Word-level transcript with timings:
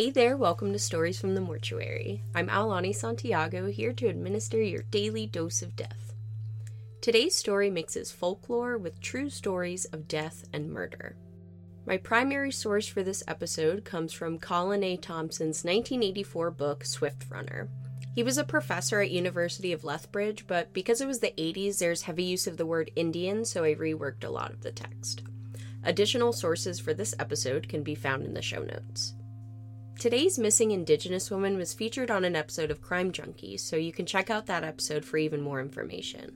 Hey 0.00 0.08
there, 0.08 0.38
welcome 0.38 0.72
to 0.72 0.78
Stories 0.78 1.20
from 1.20 1.34
the 1.34 1.42
Mortuary. 1.42 2.22
I'm 2.34 2.48
Alani 2.48 2.90
Santiago 2.90 3.66
here 3.66 3.92
to 3.92 4.08
administer 4.08 4.62
your 4.62 4.84
daily 4.84 5.26
dose 5.26 5.60
of 5.60 5.76
death. 5.76 6.14
Today's 7.02 7.36
story 7.36 7.68
mixes 7.68 8.10
folklore 8.10 8.78
with 8.78 9.02
true 9.02 9.28
stories 9.28 9.84
of 9.84 10.08
death 10.08 10.46
and 10.54 10.72
murder. 10.72 11.16
My 11.84 11.98
primary 11.98 12.50
source 12.50 12.86
for 12.86 13.02
this 13.02 13.22
episode 13.28 13.84
comes 13.84 14.14
from 14.14 14.38
Colin 14.38 14.82
A. 14.84 14.96
Thomson's 14.96 15.64
1984 15.64 16.50
book, 16.52 16.86
Swift 16.86 17.26
Runner. 17.28 17.68
He 18.14 18.22
was 18.22 18.38
a 18.38 18.44
professor 18.44 19.02
at 19.02 19.10
University 19.10 19.70
of 19.70 19.84
Lethbridge, 19.84 20.46
but 20.46 20.72
because 20.72 21.02
it 21.02 21.08
was 21.08 21.20
the 21.20 21.34
80s, 21.36 21.76
there's 21.76 22.00
heavy 22.00 22.24
use 22.24 22.46
of 22.46 22.56
the 22.56 22.64
word 22.64 22.90
Indian, 22.96 23.44
so 23.44 23.64
I 23.64 23.74
reworked 23.74 24.24
a 24.24 24.30
lot 24.30 24.50
of 24.50 24.62
the 24.62 24.72
text. 24.72 25.24
Additional 25.84 26.32
sources 26.32 26.80
for 26.80 26.94
this 26.94 27.14
episode 27.18 27.68
can 27.68 27.82
be 27.82 27.94
found 27.94 28.24
in 28.24 28.32
the 28.32 28.40
show 28.40 28.62
notes. 28.62 29.12
Today's 30.00 30.38
missing 30.38 30.70
Indigenous 30.70 31.30
woman 31.30 31.58
was 31.58 31.74
featured 31.74 32.10
on 32.10 32.24
an 32.24 32.34
episode 32.34 32.70
of 32.70 32.80
Crime 32.80 33.12
Junkies, 33.12 33.60
so 33.60 33.76
you 33.76 33.92
can 33.92 34.06
check 34.06 34.30
out 34.30 34.46
that 34.46 34.64
episode 34.64 35.04
for 35.04 35.18
even 35.18 35.42
more 35.42 35.60
information. 35.60 36.32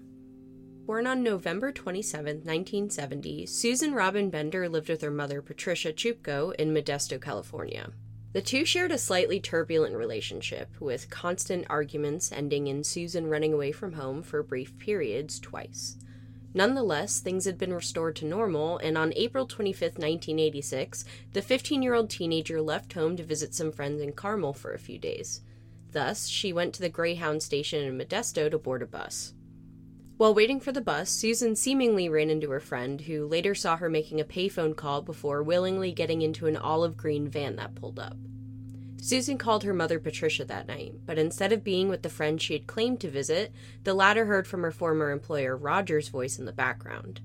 Born 0.84 1.06
on 1.06 1.22
November 1.22 1.72
27, 1.72 2.42
1970, 2.44 3.46
Susan 3.46 3.94
Robin 3.94 4.28
Bender 4.28 4.68
lived 4.68 4.90
with 4.90 5.00
her 5.00 5.10
mother, 5.10 5.40
Patricia 5.40 5.94
Chupko, 5.94 6.54
in 6.56 6.74
Modesto, 6.74 7.18
California. 7.18 7.90
The 8.34 8.42
two 8.42 8.66
shared 8.66 8.92
a 8.92 8.98
slightly 8.98 9.40
turbulent 9.40 9.96
relationship, 9.96 10.68
with 10.78 11.08
constant 11.08 11.64
arguments 11.70 12.32
ending 12.32 12.66
in 12.66 12.84
Susan 12.84 13.28
running 13.28 13.54
away 13.54 13.72
from 13.72 13.94
home 13.94 14.22
for 14.22 14.42
brief 14.42 14.78
periods 14.78 15.40
twice. 15.40 15.96
Nonetheless, 16.56 17.18
things 17.18 17.46
had 17.46 17.58
been 17.58 17.74
restored 17.74 18.14
to 18.16 18.24
normal, 18.24 18.78
and 18.78 18.96
on 18.96 19.12
April 19.16 19.44
25, 19.44 19.80
1986, 19.98 21.04
the 21.32 21.42
15 21.42 21.82
year 21.82 21.94
old 21.94 22.08
teenager 22.08 22.62
left 22.62 22.92
home 22.92 23.16
to 23.16 23.24
visit 23.24 23.52
some 23.52 23.72
friends 23.72 24.00
in 24.00 24.12
Carmel 24.12 24.52
for 24.52 24.72
a 24.72 24.78
few 24.78 24.96
days. 24.96 25.40
Thus, 25.90 26.28
she 26.28 26.52
went 26.52 26.72
to 26.74 26.80
the 26.80 26.88
Greyhound 26.88 27.42
station 27.42 27.82
in 27.82 27.98
Modesto 27.98 28.48
to 28.48 28.58
board 28.58 28.82
a 28.82 28.86
bus. 28.86 29.34
While 30.16 30.32
waiting 30.34 30.60
for 30.60 30.70
the 30.70 30.80
bus, 30.80 31.10
Susan 31.10 31.56
seemingly 31.56 32.08
ran 32.08 32.30
into 32.30 32.50
her 32.50 32.60
friend, 32.60 33.00
who 33.00 33.26
later 33.26 33.56
saw 33.56 33.76
her 33.76 33.90
making 33.90 34.20
a 34.20 34.24
payphone 34.24 34.76
call 34.76 35.02
before 35.02 35.42
willingly 35.42 35.90
getting 35.90 36.22
into 36.22 36.46
an 36.46 36.56
olive 36.56 36.96
green 36.96 37.28
van 37.28 37.56
that 37.56 37.74
pulled 37.74 37.98
up. 37.98 38.16
Susan 39.04 39.36
called 39.36 39.64
her 39.64 39.74
mother 39.74 39.98
Patricia 39.98 40.46
that 40.46 40.66
night, 40.66 40.94
but 41.04 41.18
instead 41.18 41.52
of 41.52 41.62
being 41.62 41.90
with 41.90 42.00
the 42.00 42.08
friend 42.08 42.40
she 42.40 42.54
had 42.54 42.66
claimed 42.66 42.98
to 42.98 43.10
visit, 43.10 43.52
the 43.82 43.92
latter 43.92 44.24
heard 44.24 44.46
from 44.46 44.62
her 44.62 44.70
former 44.70 45.10
employer 45.10 45.54
Roger's 45.54 46.08
voice 46.08 46.38
in 46.38 46.46
the 46.46 46.54
background. 46.54 47.20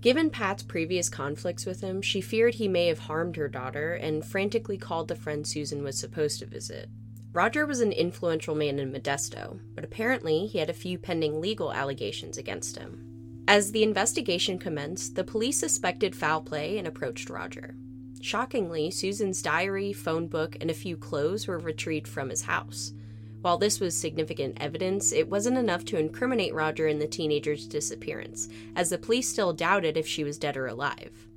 Given 0.00 0.28
Pat's 0.28 0.64
previous 0.64 1.08
conflicts 1.08 1.66
with 1.66 1.82
him, 1.82 2.02
she 2.02 2.20
feared 2.20 2.56
he 2.56 2.66
may 2.66 2.88
have 2.88 2.98
harmed 2.98 3.36
her 3.36 3.46
daughter 3.46 3.94
and 3.94 4.24
frantically 4.24 4.76
called 4.76 5.06
the 5.06 5.14
friend 5.14 5.46
Susan 5.46 5.84
was 5.84 5.96
supposed 5.96 6.40
to 6.40 6.46
visit. 6.46 6.88
Roger 7.32 7.64
was 7.64 7.78
an 7.78 7.92
influential 7.92 8.56
man 8.56 8.80
in 8.80 8.92
Modesto, 8.92 9.60
but 9.76 9.84
apparently 9.84 10.48
he 10.48 10.58
had 10.58 10.68
a 10.68 10.74
few 10.74 10.98
pending 10.98 11.40
legal 11.40 11.72
allegations 11.72 12.38
against 12.38 12.76
him. 12.76 13.44
As 13.46 13.70
the 13.70 13.84
investigation 13.84 14.58
commenced, 14.58 15.14
the 15.14 15.22
police 15.22 15.60
suspected 15.60 16.16
foul 16.16 16.40
play 16.40 16.76
and 16.76 16.88
approached 16.88 17.30
Roger. 17.30 17.76
Shockingly, 18.24 18.90
Susan's 18.90 19.42
diary, 19.42 19.92
phone 19.92 20.28
book, 20.28 20.56
and 20.58 20.70
a 20.70 20.74
few 20.74 20.96
clothes 20.96 21.46
were 21.46 21.58
retrieved 21.58 22.08
from 22.08 22.30
his 22.30 22.40
house. 22.40 22.94
While 23.42 23.58
this 23.58 23.80
was 23.80 23.94
significant 23.94 24.56
evidence, 24.62 25.12
it 25.12 25.28
wasn't 25.28 25.58
enough 25.58 25.84
to 25.84 25.98
incriminate 25.98 26.54
Roger 26.54 26.88
in 26.88 26.98
the 26.98 27.06
teenager's 27.06 27.66
disappearance, 27.66 28.48
as 28.76 28.88
the 28.88 28.96
police 28.96 29.28
still 29.28 29.52
doubted 29.52 29.98
if 29.98 30.06
she 30.06 30.24
was 30.24 30.38
dead 30.38 30.56
or 30.56 30.66
alive. 30.66 31.28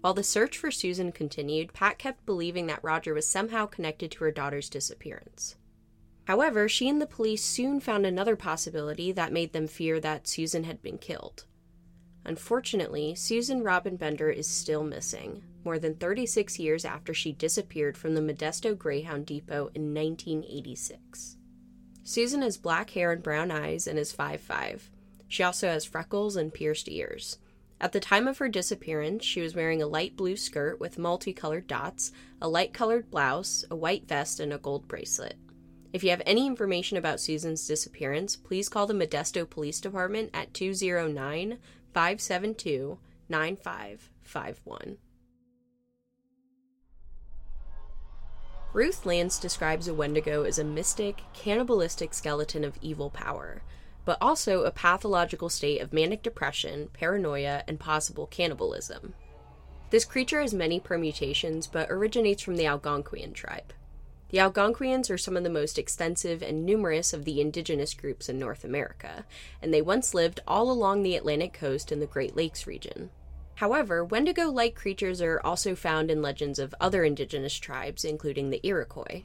While 0.00 0.14
the 0.14 0.22
search 0.22 0.56
for 0.56 0.70
Susan 0.70 1.12
continued, 1.12 1.74
Pat 1.74 1.98
kept 1.98 2.24
believing 2.24 2.68
that 2.68 2.82
Roger 2.82 3.12
was 3.12 3.28
somehow 3.28 3.66
connected 3.66 4.10
to 4.12 4.24
her 4.24 4.30
daughter's 4.30 4.70
disappearance. 4.70 5.56
However, 6.24 6.70
she 6.70 6.88
and 6.88 7.02
the 7.02 7.06
police 7.06 7.44
soon 7.44 7.80
found 7.80 8.06
another 8.06 8.34
possibility 8.34 9.12
that 9.12 9.30
made 9.30 9.52
them 9.52 9.66
fear 9.66 10.00
that 10.00 10.26
Susan 10.26 10.64
had 10.64 10.80
been 10.80 10.96
killed. 10.96 11.44
Unfortunately, 12.24 13.14
Susan 13.14 13.62
Robin 13.62 13.96
Bender 13.96 14.30
is 14.30 14.48
still 14.48 14.84
missing, 14.84 15.42
more 15.64 15.78
than 15.78 15.94
36 15.94 16.58
years 16.58 16.84
after 16.84 17.14
she 17.14 17.32
disappeared 17.32 17.96
from 17.96 18.14
the 18.14 18.20
Modesto 18.20 18.76
Greyhound 18.76 19.26
Depot 19.26 19.70
in 19.74 19.94
1986. 19.94 21.36
Susan 22.02 22.42
has 22.42 22.56
black 22.56 22.90
hair 22.90 23.12
and 23.12 23.22
brown 23.22 23.50
eyes 23.50 23.86
and 23.86 23.98
is 23.98 24.12
5'5. 24.12 24.88
She 25.28 25.42
also 25.42 25.68
has 25.68 25.84
freckles 25.84 26.36
and 26.36 26.52
pierced 26.52 26.88
ears. 26.88 27.38
At 27.80 27.92
the 27.92 28.00
time 28.00 28.28
of 28.28 28.38
her 28.38 28.48
disappearance, 28.48 29.24
she 29.24 29.40
was 29.40 29.54
wearing 29.54 29.80
a 29.80 29.86
light 29.86 30.16
blue 30.16 30.36
skirt 30.36 30.80
with 30.80 30.98
multicolored 30.98 31.66
dots, 31.66 32.12
a 32.42 32.48
light 32.48 32.74
colored 32.74 33.10
blouse, 33.10 33.64
a 33.70 33.76
white 33.76 34.06
vest, 34.06 34.40
and 34.40 34.52
a 34.52 34.58
gold 34.58 34.86
bracelet. 34.86 35.36
If 35.92 36.04
you 36.04 36.10
have 36.10 36.22
any 36.26 36.46
information 36.46 36.96
about 36.96 37.20
Susan's 37.20 37.66
disappearance, 37.66 38.36
please 38.36 38.68
call 38.68 38.86
the 38.86 38.94
Modesto 38.94 39.48
Police 39.48 39.80
Department 39.80 40.30
at 40.34 40.52
209 40.52 41.58
572 41.92 42.98
9551. 43.28 44.98
Ruth 48.72 49.04
Landes 49.04 49.40
describes 49.40 49.88
a 49.88 49.94
Wendigo 49.94 50.44
as 50.44 50.58
a 50.58 50.64
mystic, 50.64 51.22
cannibalistic 51.34 52.14
skeleton 52.14 52.62
of 52.62 52.78
evil 52.80 53.10
power, 53.10 53.62
but 54.04 54.16
also 54.20 54.62
a 54.62 54.70
pathological 54.70 55.48
state 55.48 55.80
of 55.80 55.92
manic 55.92 56.22
depression, 56.22 56.88
paranoia, 56.92 57.64
and 57.66 57.80
possible 57.80 58.26
cannibalism. 58.28 59.14
This 59.90 60.04
creature 60.04 60.40
has 60.40 60.54
many 60.54 60.78
permutations, 60.78 61.66
but 61.66 61.90
originates 61.90 62.42
from 62.42 62.54
the 62.54 62.66
Algonquian 62.66 63.34
tribe. 63.34 63.72
The 64.28 64.38
Algonquians 64.38 65.10
are 65.10 65.18
some 65.18 65.36
of 65.36 65.42
the 65.42 65.50
most 65.50 65.76
extensive 65.76 66.40
and 66.40 66.64
numerous 66.64 67.12
of 67.12 67.24
the 67.24 67.40
indigenous 67.40 67.92
groups 67.92 68.28
in 68.28 68.38
North 68.38 68.62
America, 68.62 69.26
and 69.60 69.74
they 69.74 69.82
once 69.82 70.14
lived 70.14 70.38
all 70.46 70.70
along 70.70 71.02
the 71.02 71.16
Atlantic 71.16 71.52
coast 71.52 71.90
in 71.90 71.98
the 71.98 72.06
Great 72.06 72.36
Lakes 72.36 72.68
region. 72.68 73.10
However, 73.60 74.02
Wendigo 74.02 74.48
like 74.48 74.74
creatures 74.74 75.20
are 75.20 75.38
also 75.44 75.74
found 75.74 76.10
in 76.10 76.22
legends 76.22 76.58
of 76.58 76.74
other 76.80 77.04
indigenous 77.04 77.58
tribes, 77.58 78.06
including 78.06 78.48
the 78.48 78.66
Iroquois. 78.66 79.24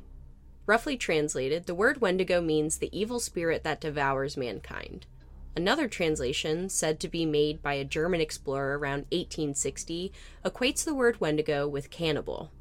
Roughly 0.65 0.97
translated, 0.97 1.67
the 1.67 1.73
word 1.73 2.01
Wendigo 2.01 2.41
means 2.41 2.77
the 2.77 2.89
evil 2.91 3.21
spirit 3.21 3.63
that 3.63 3.79
devours 3.79 4.35
mankind. 4.35 5.05
Another 5.55 5.87
translation, 5.87 6.67
said 6.67 6.99
to 6.99 7.07
be 7.07 7.25
made 7.25 7.61
by 7.61 7.75
a 7.75 7.85
German 7.85 8.19
explorer 8.19 8.77
around 8.77 9.05
1860, 9.13 10.11
equates 10.43 10.83
the 10.83 10.93
word 10.93 11.21
Wendigo 11.21 11.65
with 11.65 11.89
cannibal. 11.89 12.51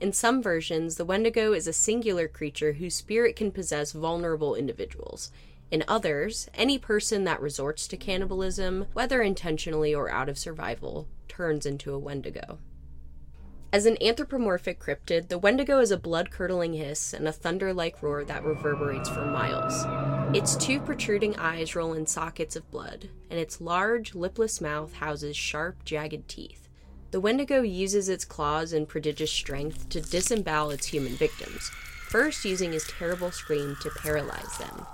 In 0.00 0.12
some 0.12 0.42
versions, 0.42 0.96
the 0.96 1.04
Wendigo 1.04 1.52
is 1.52 1.68
a 1.68 1.72
singular 1.72 2.26
creature 2.26 2.72
whose 2.72 2.96
spirit 2.96 3.36
can 3.36 3.52
possess 3.52 3.92
vulnerable 3.92 4.56
individuals, 4.56 5.30
in 5.70 5.84
others, 5.86 6.48
any 6.54 6.78
person 6.78 7.24
that 7.24 7.40
resorts 7.40 7.86
to 7.88 7.96
cannibalism, 7.96 8.86
whether 8.92 9.20
intentionally 9.22 9.94
or 9.94 10.10
out 10.10 10.28
of 10.28 10.38
survival, 10.38 11.08
turns 11.28 11.66
into 11.66 11.92
a 11.92 11.98
Wendigo. 11.98 12.58
As 13.70 13.84
an 13.84 14.02
anthropomorphic 14.02 14.80
cryptid, 14.80 15.28
the 15.28 15.38
Wendigo 15.38 15.78
is 15.78 15.90
a 15.90 15.98
blood 15.98 16.30
curdling 16.30 16.72
hiss 16.72 17.12
and 17.12 17.28
a 17.28 17.32
thunder 17.32 17.74
like 17.74 18.02
roar 18.02 18.24
that 18.24 18.42
reverberates 18.42 19.10
for 19.10 19.26
miles. 19.26 19.84
Its 20.34 20.56
two 20.56 20.80
protruding 20.80 21.36
eyes 21.36 21.76
roll 21.76 21.92
in 21.92 22.06
sockets 22.06 22.56
of 22.56 22.70
blood, 22.70 23.10
and 23.28 23.38
its 23.38 23.60
large, 23.60 24.14
lipless 24.14 24.62
mouth 24.62 24.94
houses 24.94 25.36
sharp, 25.36 25.84
jagged 25.84 26.28
teeth. 26.28 26.70
The 27.10 27.20
Wendigo 27.20 27.60
uses 27.60 28.08
its 28.08 28.24
claws 28.24 28.72
and 28.72 28.88
prodigious 28.88 29.30
strength 29.30 29.90
to 29.90 30.00
disembowel 30.00 30.70
its 30.70 30.86
human 30.86 31.12
victims, 31.12 31.70
first 32.08 32.46
using 32.46 32.72
his 32.72 32.86
terrible 32.86 33.30
scream 33.30 33.76
to 33.82 33.90
paralyze 33.90 34.56
them. 34.56 34.86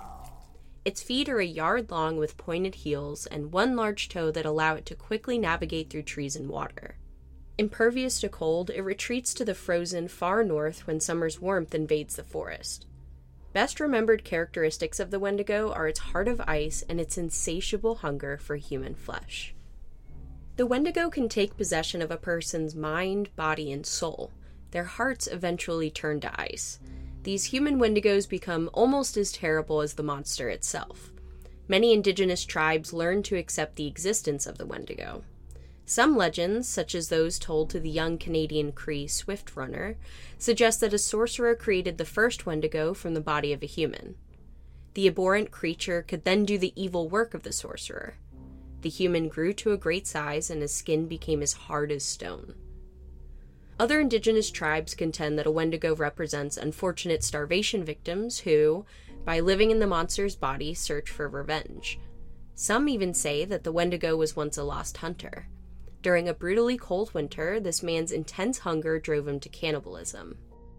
Its 0.85 1.03
feet 1.03 1.31
are 1.31 1.41
a 1.41 1.47
yard 1.47 1.91
long 1.91 2.19
with 2.19 2.37
pointed 2.37 2.75
heels 2.75 3.27
and 3.27 3.53
one 3.53 3.75
large 3.75 4.09
toe 4.09 4.31
that 4.31 4.45
allow 4.45 4.75
it 4.75 4.85
to 4.85 4.95
quickly 4.95 5.39
navigate 5.39 5.89
through 5.89 6.03
trees 6.03 6.37
and 6.37 6.49
water. 6.49 6.97
Impervious 7.57 8.21
to 8.21 8.29
cold, 8.29 8.69
it 8.69 8.83
retreats 8.83 9.33
to 9.33 9.45
the 9.45 9.55
frozen 9.55 10.09
far 10.09 10.45
north 10.45 10.87
when 10.87 11.01
summer's 11.01 11.41
warmth 11.41 11.75
invades 11.75 12.17
the 12.17 12.25
forest. 12.25 12.87
Best 13.55 13.81
remembered 13.81 14.25
characteristics 14.25 15.01
of 15.01 15.11
the 15.11 15.21
Wendigo 15.21 15.73
are 15.73 15.89
its 15.89 16.01
heart 16.01 16.29
of 16.29 16.43
ice 16.43 16.83
and 16.89 17.01
its 17.01 17.17
insatiable 17.17 17.97
hunger 17.97 18.37
for 18.37 18.57
human 18.57 18.95
flesh. 18.95 19.55
The 20.57 20.67
Wendigo 20.67 21.09
can 21.09 21.29
take 21.29 21.57
possession 21.57 22.03
of 22.03 22.11
a 22.11 22.17
person's 22.17 22.75
mind, 22.75 23.35
body, 23.37 23.73
and 23.73 23.87
soul. 23.87 24.33
Their 24.73 24.85
hearts 24.85 25.29
eventually 25.29 25.91
turn 25.91 26.21
to 26.21 26.41
ice 26.41 26.79
these 27.25 27.45
human 27.45 27.79
wendigos 27.79 28.29
become 28.29 28.71
almost 28.73 29.17
as 29.17 29.33
terrible 29.33 29.81
as 29.81 29.95
the 29.95 30.03
monster 30.03 30.49
itself. 30.49 31.11
Many 31.67 31.93
indigenous 31.93 32.45
tribes 32.45 32.93
learn 32.93 33.23
to 33.25 33.37
accept 33.37 33.77
the 33.77 33.87
existence 33.87 34.47
of 34.47 34.59
the 34.59 34.67
wendigo. 34.67 35.25
Some 35.87 36.17
legends, 36.17 36.69
such 36.69 36.95
as 36.95 37.09
those 37.09 37.39
told 37.39 37.71
to 37.71 37.81
the 37.81 37.91
young 37.91 38.17
Canadian 38.19 38.73
Cree 38.73 39.07
Swift 39.07 39.57
Runner, 39.57 39.97
suggest 40.39 40.81
that 40.81 40.95
a 40.95 40.99
sorcerer 40.99 41.55
created 41.55 41.99
the 41.99 42.05
first 42.05 42.47
wendigo 42.47 42.95
from 42.95 43.15
the 43.15 43.21
body 43.21 43.53
of 43.53 43.63
a 43.63 43.67
human. 43.67 44.15
The 44.93 45.09
abhorrent 45.09 45.51
creature 45.51 46.03
could 46.03 46.25
then 46.25 46.45
do 46.45 46.57
the 46.57 46.73
evil 46.81 47.09
work 47.09 47.35
of 47.35 47.43
the 47.43 47.53
sorcerer. 47.53 48.15
The 48.83 48.91
human 48.91 49.29
grew 49.29 49.53
to 49.55 49.73
a 49.73 49.79
great 49.79 50.07
size 50.07 50.51
and 50.51 50.61
his 50.63 50.75
skin 50.75 51.07
became 51.07 51.43
as 51.43 51.55
hard 51.55 51.91
as 51.91 52.05
stone. 52.05 52.55
Other 53.79 54.01
indigenous 54.01 54.51
tribes 54.51 54.95
contend 54.95 55.39
that 55.39 55.47
a 55.47 55.51
Wendigo 55.51 55.97
represents 55.97 56.57
unfortunate 56.57 57.25
starvation 57.25 57.85
victims 57.85 58.39
who, 58.39 58.87
by 59.25 59.41
living 59.41 59.73
in 59.73 59.81
the 59.81 59.87
monster's 59.87 60.37
body, 60.37 60.75
search 60.75 61.11
for 61.11 61.29
revenge. 61.29 61.99
Some 62.55 62.89
even 62.89 63.13
say 63.15 63.45
that 63.45 63.65
the 63.65 63.73
Wendigo 63.73 64.17
was 64.17 64.37
once 64.37 64.57
a 64.57 64.63
lost 64.63 64.99
hunter. 64.99 65.49
During 66.03 66.29
a 66.29 66.35
brutally 66.35 66.77
cold 66.77 67.13
winter, 67.15 67.59
this 67.59 67.83
man's 67.83 68.13
intense 68.13 68.59
hunger 68.59 69.01
drove 69.01 69.27
him 69.27 69.41
to 69.41 69.49
cannibalism. 69.49 70.39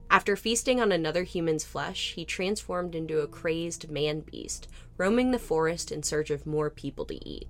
After 0.10 0.38
feasting 0.38 0.80
on 0.80 0.94
another 0.94 1.24
human's 1.24 1.66
flesh, 1.66 2.14
he 2.14 2.24
transformed 2.24 2.96
into 2.96 3.20
a 3.20 3.28
crazed 3.28 3.90
man 3.90 4.22
beast, 4.22 4.70
roaming 4.98 5.32
the 5.32 5.40
forest 5.40 5.92
in 5.92 6.04
search 6.04 6.30
of 6.30 6.46
more 6.46 6.70
people 6.70 7.04
to 7.06 7.28
eat. 7.28 7.50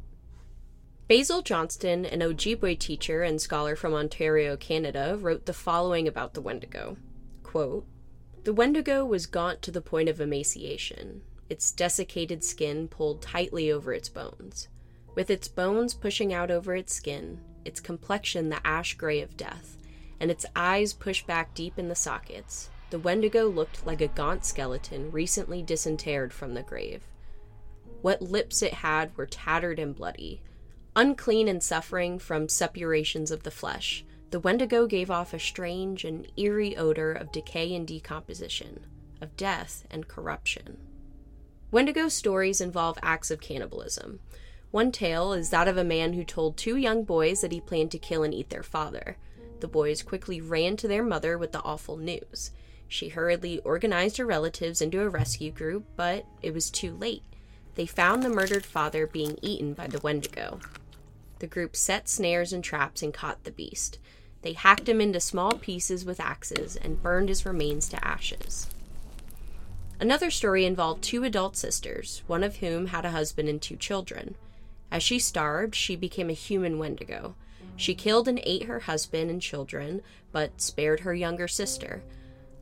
Basil 1.07 1.43
Johnston, 1.43 2.03
an 2.03 2.21
Ojibwe 2.21 2.79
teacher 2.79 3.21
and 3.21 3.39
scholar 3.39 3.75
from 3.75 3.93
Ontario, 3.93 4.57
Canada, 4.57 5.15
wrote 5.19 5.45
the 5.45 5.53
following 5.53 6.07
about 6.07 6.33
the 6.33 6.41
Wendigo. 6.41 6.97
Quote, 7.43 7.85
the 8.43 8.53
Wendigo 8.53 9.05
was 9.05 9.27
gaunt 9.27 9.61
to 9.61 9.71
the 9.71 9.81
point 9.81 10.09
of 10.09 10.19
emaciation, 10.19 11.21
its 11.47 11.71
desiccated 11.71 12.43
skin 12.43 12.87
pulled 12.87 13.21
tightly 13.21 13.71
over 13.71 13.93
its 13.93 14.09
bones. 14.09 14.67
With 15.13 15.29
its 15.29 15.47
bones 15.47 15.93
pushing 15.93 16.33
out 16.33 16.49
over 16.49 16.75
its 16.75 16.95
skin, 16.95 17.39
its 17.63 17.79
complexion 17.79 18.49
the 18.49 18.65
ash 18.65 18.95
gray 18.95 19.21
of 19.21 19.37
death, 19.37 19.77
and 20.19 20.31
its 20.31 20.45
eyes 20.55 20.93
pushed 20.93 21.27
back 21.27 21.53
deep 21.53 21.77
in 21.77 21.87
the 21.87 21.95
sockets, 21.95 22.71
the 22.89 22.99
Wendigo 22.99 23.47
looked 23.47 23.85
like 23.85 24.01
a 24.01 24.07
gaunt 24.07 24.43
skeleton 24.43 25.11
recently 25.11 25.61
disinterred 25.61 26.33
from 26.33 26.55
the 26.55 26.63
grave. 26.63 27.03
What 28.01 28.23
lips 28.23 28.63
it 28.63 28.73
had 28.73 29.15
were 29.15 29.27
tattered 29.27 29.77
and 29.77 29.95
bloody, 29.95 30.41
Unclean 30.97 31.49
and 31.49 31.61
suffering 31.61 32.17
from 32.17 32.47
suppurations 32.47 33.29
of 33.29 33.43
the 33.43 33.51
flesh, 33.51 34.05
the 34.31 34.39
Wendigo 34.39 34.87
gave 34.87 35.11
off 35.11 35.33
a 35.33 35.39
strange 35.39 36.05
and 36.05 36.25
eerie 36.37 36.77
odor 36.77 37.11
of 37.11 37.33
decay 37.33 37.75
and 37.75 37.85
decomposition, 37.85 38.85
of 39.19 39.35
death 39.35 39.85
and 39.91 40.07
corruption. 40.07 40.77
Wendigo 41.69 42.07
stories 42.07 42.61
involve 42.61 42.97
acts 43.01 43.29
of 43.29 43.41
cannibalism. 43.41 44.21
One 44.71 44.89
tale 44.89 45.33
is 45.33 45.49
that 45.49 45.67
of 45.67 45.75
a 45.75 45.83
man 45.83 46.13
who 46.13 46.23
told 46.23 46.55
two 46.55 46.77
young 46.77 47.03
boys 47.03 47.41
that 47.41 47.51
he 47.51 47.59
planned 47.59 47.91
to 47.91 47.99
kill 47.99 48.23
and 48.23 48.33
eat 48.33 48.49
their 48.49 48.63
father. 48.63 49.17
The 49.59 49.67
boys 49.67 50.01
quickly 50.01 50.39
ran 50.39 50.77
to 50.77 50.87
their 50.87 51.03
mother 51.03 51.37
with 51.37 51.51
the 51.51 51.63
awful 51.63 51.97
news. 51.97 52.51
She 52.87 53.09
hurriedly 53.09 53.59
organized 53.59 54.15
her 54.15 54.25
relatives 54.25 54.81
into 54.81 55.01
a 55.01 55.09
rescue 55.09 55.51
group, 55.51 55.85
but 55.97 56.25
it 56.41 56.53
was 56.53 56.69
too 56.69 56.95
late. 56.95 57.23
They 57.75 57.85
found 57.85 58.23
the 58.23 58.29
murdered 58.29 58.65
father 58.65 59.05
being 59.05 59.37
eaten 59.41 59.73
by 59.73 59.87
the 59.87 59.99
Wendigo. 59.99 60.61
The 61.45 61.49
group 61.49 61.75
set 61.75 62.09
snares 62.09 62.53
and 62.53 62.63
traps 62.63 63.03
and 63.03 63.13
caught 63.13 63.43
the 63.43 63.51
beast. 63.51 63.99
They 64.41 64.53
hacked 64.53 64.89
him 64.89 64.99
into 64.99 65.19
small 65.19 65.51
pieces 65.59 66.03
with 66.03 66.19
axes 66.19 66.75
and 66.75 67.03
burned 67.03 67.29
his 67.29 67.45
remains 67.45 67.87
to 67.89 68.03
ashes. 68.03 68.65
Another 69.99 70.31
story 70.31 70.65
involved 70.65 71.03
two 71.03 71.23
adult 71.23 71.55
sisters, 71.55 72.23
one 72.25 72.43
of 72.43 72.55
whom 72.55 72.87
had 72.87 73.05
a 73.05 73.11
husband 73.11 73.47
and 73.47 73.61
two 73.61 73.75
children. 73.75 74.33
As 74.91 75.03
she 75.03 75.19
starved, 75.19 75.75
she 75.75 75.95
became 75.95 76.31
a 76.31 76.33
human 76.33 76.79
wendigo. 76.79 77.35
She 77.75 77.93
killed 77.93 78.27
and 78.27 78.39
ate 78.41 78.63
her 78.63 78.79
husband 78.79 79.29
and 79.29 79.39
children, 79.39 80.01
but 80.31 80.59
spared 80.59 81.01
her 81.01 81.13
younger 81.13 81.47
sister. 81.47 82.01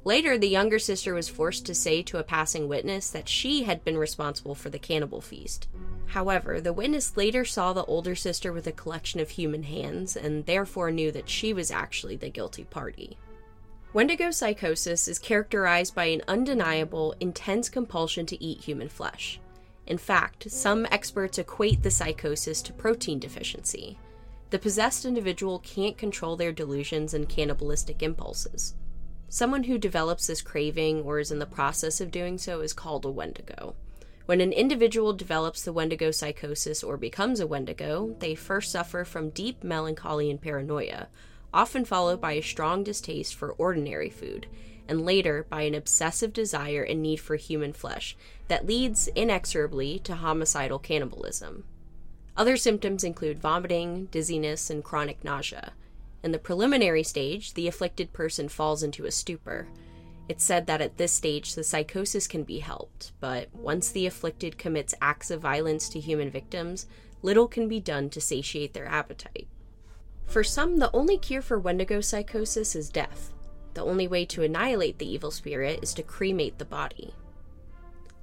Later, 0.05 0.37
the 0.37 0.49
younger 0.49 0.79
sister 0.79 1.13
was 1.13 1.29
forced 1.29 1.65
to 1.65 1.73
say 1.73 2.01
to 2.03 2.17
a 2.17 2.23
passing 2.23 2.67
witness 2.67 3.09
that 3.09 3.29
she 3.29 3.63
had 3.63 3.85
been 3.85 3.97
responsible 3.97 4.53
for 4.53 4.69
the 4.69 4.79
cannibal 4.79 5.21
feast. 5.21 5.69
However, 6.07 6.59
the 6.59 6.73
witness 6.73 7.15
later 7.15 7.45
saw 7.45 7.71
the 7.71 7.85
older 7.85 8.13
sister 8.13 8.51
with 8.51 8.67
a 8.67 8.73
collection 8.73 9.21
of 9.21 9.29
human 9.29 9.63
hands 9.63 10.17
and 10.17 10.45
therefore 10.45 10.91
knew 10.91 11.11
that 11.13 11.29
she 11.29 11.53
was 11.53 11.71
actually 11.71 12.17
the 12.17 12.29
guilty 12.29 12.65
party. 12.65 13.17
Wendigo 13.93 14.29
psychosis 14.31 15.07
is 15.07 15.19
characterized 15.19 15.95
by 15.95 16.05
an 16.05 16.21
undeniable, 16.27 17.15
intense 17.19 17.69
compulsion 17.69 18.25
to 18.25 18.43
eat 18.43 18.61
human 18.61 18.89
flesh. 18.89 19.39
In 19.87 19.97
fact, 19.97 20.51
some 20.51 20.85
experts 20.91 21.37
equate 21.37 21.81
the 21.81 21.91
psychosis 21.91 22.61
to 22.63 22.73
protein 22.73 23.19
deficiency. 23.19 23.97
The 24.49 24.59
possessed 24.59 25.05
individual 25.05 25.59
can't 25.59 25.97
control 25.97 26.35
their 26.35 26.51
delusions 26.51 27.13
and 27.13 27.29
cannibalistic 27.29 28.03
impulses. 28.03 28.75
Someone 29.29 29.63
who 29.63 29.77
develops 29.77 30.27
this 30.27 30.41
craving 30.41 31.01
or 31.01 31.19
is 31.19 31.31
in 31.31 31.39
the 31.39 31.45
process 31.45 31.99
of 31.99 32.11
doing 32.11 32.37
so 32.37 32.61
is 32.61 32.73
called 32.73 33.05
a 33.05 33.09
Wendigo. 33.09 33.75
When 34.25 34.39
an 34.39 34.53
individual 34.53 35.11
develops 35.11 35.63
the 35.63 35.73
Wendigo 35.73 36.11
psychosis 36.11 36.83
or 36.83 36.95
becomes 36.95 37.39
a 37.39 37.47
Wendigo, 37.47 38.15
they 38.19 38.35
first 38.35 38.71
suffer 38.71 39.03
from 39.03 39.31
deep 39.31 39.63
melancholy 39.63 40.29
and 40.29 40.41
paranoia, 40.41 41.07
often 41.53 41.83
followed 41.83 42.21
by 42.21 42.33
a 42.33 42.41
strong 42.41 42.83
distaste 42.83 43.35
for 43.35 43.51
ordinary 43.53 44.09
food, 44.09 44.47
and 44.87 45.05
later 45.05 45.45
by 45.49 45.63
an 45.63 45.75
obsessive 45.75 46.31
desire 46.31 46.83
and 46.83 47.01
need 47.01 47.17
for 47.17 47.35
human 47.35 47.73
flesh 47.73 48.15
that 48.47 48.65
leads 48.65 49.07
inexorably 49.09 49.99
to 49.99 50.15
homicidal 50.15 50.79
cannibalism. 50.79 51.63
Other 52.35 52.57
symptoms 52.57 53.03
include 53.03 53.39
vomiting, 53.39 54.05
dizziness, 54.05 54.69
and 54.69 54.83
chronic 54.83 55.23
nausea. 55.23 55.73
In 56.23 56.31
the 56.31 56.39
preliminary 56.39 57.03
stage, 57.03 57.53
the 57.53 57.67
afflicted 57.67 58.13
person 58.13 58.47
falls 58.47 58.81
into 58.81 59.05
a 59.05 59.11
stupor. 59.11 59.67
It's 60.29 60.43
said 60.43 60.67
that 60.67 60.81
at 60.81 60.97
this 60.97 61.11
stage, 61.11 61.53
the 61.53 61.65
psychosis 61.65 62.27
can 62.27 62.43
be 62.43 62.59
helped, 62.59 63.11
but 63.19 63.53
once 63.53 63.91
the 63.91 64.05
afflicted 64.05 64.57
commits 64.57 64.95
acts 65.01 65.29
of 65.29 65.41
violence 65.41 65.89
to 65.89 65.99
human 65.99 66.29
victims, 66.31 66.87
little 67.21 67.47
can 67.47 67.67
be 67.67 67.81
done 67.81 68.09
to 68.11 68.21
satiate 68.21 68.73
their 68.73 68.87
appetite. 68.87 69.47
For 70.25 70.43
some, 70.43 70.77
the 70.77 70.91
only 70.93 71.17
cure 71.17 71.41
for 71.41 71.59
Wendigo 71.59 71.99
psychosis 71.99 72.73
is 72.73 72.89
death. 72.89 73.33
The 73.73 73.83
only 73.83 74.07
way 74.07 74.23
to 74.27 74.43
annihilate 74.43 74.99
the 74.99 75.11
evil 75.11 75.31
spirit 75.31 75.79
is 75.81 75.93
to 75.95 76.03
cremate 76.03 76.57
the 76.57 76.65
body. 76.65 77.13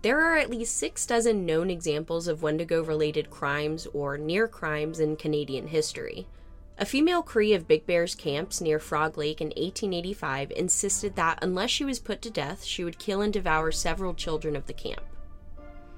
There 0.02 0.20
are 0.22 0.38
at 0.38 0.48
least 0.48 0.78
six 0.78 1.04
dozen 1.04 1.44
known 1.44 1.68
examples 1.68 2.28
of 2.28 2.42
Wendigo 2.42 2.82
related 2.82 3.28
crimes 3.28 3.86
or 3.92 4.16
near 4.16 4.48
crimes 4.48 5.00
in 5.00 5.16
Canadian 5.16 5.66
history. 5.66 6.26
A 6.80 6.86
female 6.86 7.22
Cree 7.22 7.52
of 7.52 7.68
Big 7.68 7.84
Bear's 7.84 8.14
camps 8.14 8.62
near 8.62 8.78
Frog 8.78 9.18
Lake 9.18 9.42
in 9.42 9.48
1885 9.48 10.50
insisted 10.52 11.14
that 11.14 11.38
unless 11.42 11.68
she 11.68 11.84
was 11.84 11.98
put 11.98 12.22
to 12.22 12.30
death, 12.30 12.64
she 12.64 12.84
would 12.84 12.98
kill 12.98 13.20
and 13.20 13.30
devour 13.30 13.70
several 13.70 14.14
children 14.14 14.56
of 14.56 14.64
the 14.64 14.72
camp. 14.72 15.02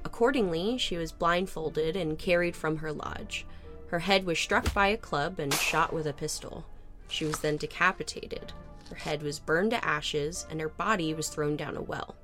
Accordingly, 0.05 0.77
she 0.79 0.97
was 0.97 1.13
blindfolded 1.13 1.95
and 1.95 2.19
carried 2.19 2.57
from 2.57 2.79
her 2.79 2.93
lodge. 2.93 3.47
Her 3.91 4.01
head 4.01 4.27
was 4.27 4.41
struck 4.41 4.75
by 4.75 4.89
a 4.89 4.97
club 4.97 5.39
and 5.39 5.55
shot 5.55 5.93
with 5.93 6.09
a 6.09 6.13
pistol. 6.13 6.67
She 7.07 7.27
was 7.27 7.39
then 7.39 7.59
decapitated. 7.59 8.53
Her 8.91 8.97
head 8.97 9.23
was 9.23 9.39
burned 9.39 9.71
to 9.71 9.85
ashes, 9.85 10.49
and 10.51 10.61
her 10.61 10.69
body 10.69 11.15
was 11.15 11.29
thrown 11.29 11.57
down 11.57 11.77
a 11.77 11.81
well. 11.81 12.17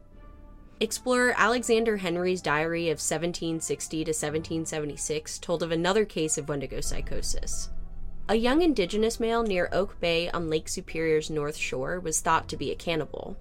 Explorer 0.81 1.33
Alexander 1.37 1.99
Henry's 1.99 2.43
diary 2.43 2.89
of 2.89 2.99
1760 2.99 3.99
to 3.99 4.11
1776 4.11 5.39
told 5.39 5.63
of 5.63 5.71
another 5.71 6.05
case 6.05 6.37
of 6.37 6.49
Wendigo 6.49 6.81
psychosis. 6.81 7.69
A 8.31 8.35
young 8.35 8.61
indigenous 8.61 9.19
male 9.19 9.43
near 9.43 9.71
Oak 9.73 9.99
Bay 10.01 10.29
on 10.29 10.51
Lake 10.51 10.69
Superior's 10.69 11.31
north 11.31 11.57
shore 11.57 11.99
was 11.99 12.21
thought 12.21 12.47
to 12.49 12.59
be 12.59 12.71
a 12.71 12.77
cannibal. 12.77 13.39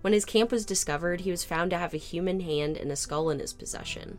When 0.00 0.14
his 0.14 0.24
camp 0.24 0.50
was 0.50 0.64
discovered, 0.64 1.20
he 1.20 1.30
was 1.30 1.44
found 1.44 1.72
to 1.72 1.76
have 1.76 1.92
a 1.92 1.98
human 1.98 2.40
hand 2.40 2.78
and 2.78 2.90
a 2.90 2.96
skull 2.96 3.28
in 3.28 3.38
his 3.38 3.52
possession. 3.52 4.18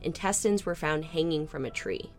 Intestines 0.00 0.64
were 0.64 0.74
found 0.74 1.04
hanging 1.04 1.46
from 1.46 1.66
a 1.66 1.70
tree. 1.70 2.10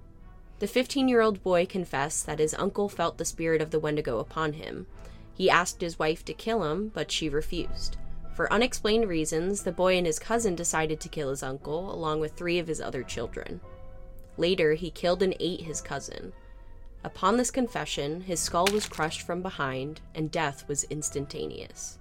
The 0.59 0.67
15 0.67 1.07
year 1.07 1.21
old 1.21 1.41
boy 1.41 1.65
confessed 1.65 2.27
that 2.27 2.37
his 2.37 2.53
uncle 2.53 2.87
felt 2.87 3.17
the 3.17 3.25
spirit 3.25 3.63
of 3.63 3.71
the 3.71 3.79
Wendigo 3.79 4.19
upon 4.19 4.53
him. 4.53 4.85
He 5.33 5.49
asked 5.49 5.81
his 5.81 5.97
wife 5.97 6.23
to 6.25 6.33
kill 6.35 6.71
him, 6.71 6.89
but 6.93 7.11
she 7.11 7.29
refused. 7.29 7.97
For 8.35 8.53
unexplained 8.53 9.09
reasons, 9.09 9.63
the 9.63 9.71
boy 9.71 9.97
and 9.97 10.05
his 10.05 10.19
cousin 10.19 10.53
decided 10.53 10.99
to 10.99 11.09
kill 11.09 11.31
his 11.31 11.41
uncle, 11.41 11.91
along 11.91 12.19
with 12.19 12.33
three 12.33 12.59
of 12.59 12.67
his 12.67 12.79
other 12.79 13.01
children. 13.01 13.59
Later, 14.37 14.75
he 14.75 14.91
killed 14.91 15.23
and 15.23 15.35
ate 15.39 15.61
his 15.61 15.81
cousin. 15.81 16.31
Upon 17.03 17.37
this 17.37 17.51
confession, 17.51 18.21
his 18.21 18.39
skull 18.39 18.67
was 18.73 18.85
crushed 18.85 19.21
from 19.21 19.41
behind, 19.41 20.01
and 20.13 20.29
death 20.29 20.67
was 20.67 20.83
instantaneous. 20.85 21.97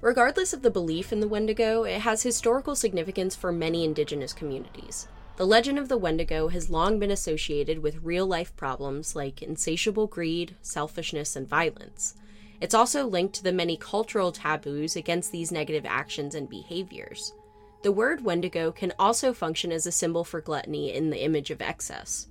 Regardless 0.00 0.52
of 0.52 0.62
the 0.62 0.70
belief 0.70 1.12
in 1.12 1.20
the 1.20 1.28
Wendigo, 1.28 1.84
it 1.84 2.00
has 2.00 2.22
historical 2.22 2.74
significance 2.74 3.36
for 3.36 3.52
many 3.52 3.84
indigenous 3.84 4.32
communities. 4.32 5.08
The 5.36 5.46
legend 5.46 5.78
of 5.78 5.88
the 5.88 5.96
Wendigo 5.96 6.48
has 6.48 6.68
long 6.68 6.98
been 6.98 7.12
associated 7.12 7.80
with 7.80 8.02
real 8.02 8.26
life 8.26 8.54
problems 8.56 9.14
like 9.14 9.40
insatiable 9.40 10.08
greed, 10.08 10.56
selfishness, 10.62 11.36
and 11.36 11.48
violence. 11.48 12.16
It's 12.60 12.74
also 12.74 13.06
linked 13.06 13.36
to 13.36 13.44
the 13.44 13.52
many 13.52 13.76
cultural 13.76 14.32
taboos 14.32 14.96
against 14.96 15.30
these 15.30 15.52
negative 15.52 15.86
actions 15.86 16.34
and 16.34 16.48
behaviors. 16.48 17.34
The 17.82 17.92
word 17.92 18.24
Wendigo 18.24 18.72
can 18.72 18.92
also 18.98 19.32
function 19.32 19.70
as 19.70 19.86
a 19.86 19.92
symbol 19.92 20.24
for 20.24 20.40
gluttony 20.40 20.92
in 20.92 21.10
the 21.10 21.22
image 21.22 21.52
of 21.52 21.62
excess. 21.62 22.26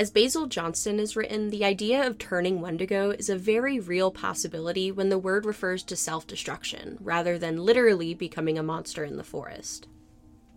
As 0.00 0.12
Basil 0.12 0.46
Johnston 0.46 1.00
has 1.00 1.16
written, 1.16 1.50
the 1.50 1.64
idea 1.64 2.06
of 2.06 2.18
turning 2.18 2.60
Wendigo 2.60 3.10
is 3.10 3.28
a 3.28 3.36
very 3.36 3.80
real 3.80 4.12
possibility 4.12 4.92
when 4.92 5.08
the 5.08 5.18
word 5.18 5.44
refers 5.44 5.82
to 5.82 5.96
self 5.96 6.24
destruction, 6.24 6.98
rather 7.00 7.36
than 7.36 7.64
literally 7.64 8.14
becoming 8.14 8.56
a 8.56 8.62
monster 8.62 9.02
in 9.02 9.16
the 9.16 9.24
forest. 9.24 9.88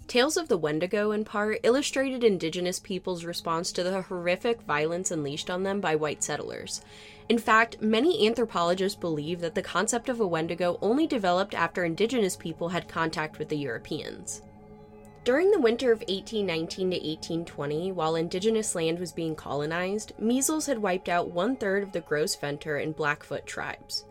Tales 0.05 0.37
of 0.37 0.47
the 0.47 0.59
Wendigo, 0.59 1.11
in 1.11 1.25
part, 1.25 1.59
illustrated 1.63 2.23
indigenous 2.23 2.79
peoples' 2.79 3.25
response 3.25 3.71
to 3.71 3.81
the 3.81 4.03
horrific 4.03 4.61
violence 4.61 5.09
unleashed 5.09 5.49
on 5.49 5.63
them 5.63 5.81
by 5.81 5.95
white 5.95 6.23
settlers. 6.23 6.81
In 7.27 7.39
fact, 7.39 7.81
many 7.81 8.27
anthropologists 8.27 8.99
believe 8.99 9.39
that 9.39 9.55
the 9.55 9.63
concept 9.63 10.07
of 10.07 10.19
a 10.19 10.27
Wendigo 10.27 10.77
only 10.83 11.07
developed 11.07 11.55
after 11.55 11.83
indigenous 11.83 12.35
people 12.35 12.69
had 12.69 12.87
contact 12.87 13.39
with 13.39 13.49
the 13.49 13.57
Europeans. 13.57 14.43
During 15.23 15.51
the 15.51 15.59
winter 15.59 15.91
of 15.91 15.99
1819 15.99 16.89
to 16.89 16.97
1820, 16.97 17.91
while 17.91 18.15
indigenous 18.15 18.73
land 18.73 18.97
was 18.97 19.11
being 19.11 19.35
colonized, 19.35 20.13
measles 20.17 20.65
had 20.65 20.79
wiped 20.79 21.09
out 21.09 21.29
one 21.29 21.55
third 21.55 21.83
of 21.83 21.91
the 21.91 22.01
Gros 22.01 22.35
Ventre 22.35 22.77
and 22.77 22.95
Blackfoot 22.95 23.45
tribes. 23.45 24.05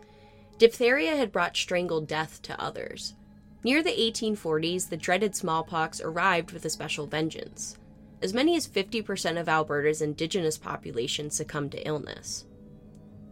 Diphtheria 0.57 1.17
had 1.17 1.33
brought 1.33 1.57
strangled 1.57 2.07
death 2.07 2.41
to 2.43 2.61
others. 2.61 3.15
Near 3.61 3.83
the 3.83 3.89
1840s, 3.89 4.87
the 4.87 4.95
dreaded 4.95 5.35
smallpox 5.35 5.99
arrived 5.99 6.53
with 6.53 6.63
a 6.63 6.69
special 6.69 7.07
vengeance. 7.07 7.77
As 8.21 8.33
many 8.33 8.55
as 8.55 8.67
50% 8.67 9.37
of 9.37 9.49
Alberta's 9.49 10.01
indigenous 10.01 10.57
population 10.57 11.29
succumbed 11.29 11.73
to 11.73 11.85
illness. 11.85 12.45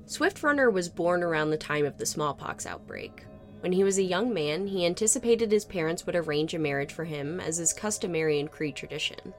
Swift 0.05 0.43
Runner 0.43 0.69
was 0.69 0.89
born 0.89 1.24
around 1.24 1.51
the 1.51 1.57
time 1.57 1.86
of 1.86 1.98
the 1.98 2.05
smallpox 2.05 2.65
outbreak. 2.65 3.24
When 3.62 3.74
he 3.74 3.84
was 3.84 3.98
a 3.98 4.04
young 4.04 4.34
man, 4.34 4.68
he 4.68 4.86
anticipated 4.86 5.51
his 5.51 5.66
parents 5.66 6.06
would 6.06 6.16
arrange 6.16 6.54
a 6.54 6.60
marriage 6.60 6.94
for 6.94 7.04
him, 7.04 7.39
as 7.39 7.60
is 7.60 7.74
customary 7.74 8.39
in 8.39 8.48
Cree 8.48 8.72
tradition. 8.72 9.34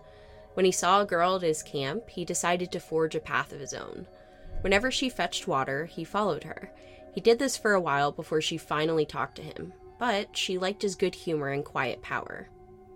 When 0.54 0.66
he 0.66 0.72
saw 0.72 1.00
a 1.00 1.06
girl 1.06 1.36
at 1.36 1.42
his 1.42 1.62
camp, 1.62 2.10
he 2.10 2.24
decided 2.24 2.70
to 2.72 2.80
forge 2.80 3.14
a 3.14 3.20
path 3.20 3.52
of 3.52 3.60
his 3.60 3.72
own. 3.72 4.06
Whenever 4.60 4.90
she 4.90 5.08
fetched 5.08 5.48
water, 5.48 5.86
he 5.86 6.04
followed 6.04 6.44
her. 6.44 6.70
He 7.14 7.20
did 7.20 7.38
this 7.38 7.56
for 7.56 7.72
a 7.72 7.80
while 7.80 8.12
before 8.12 8.40
she 8.40 8.58
finally 8.58 9.06
talked 9.06 9.36
to 9.36 9.42
him, 9.42 9.72
but 9.98 10.36
she 10.36 10.58
liked 10.58 10.82
his 10.82 10.96
good 10.96 11.14
humor 11.14 11.48
and 11.48 11.64
quiet 11.64 12.02
power. 12.02 12.48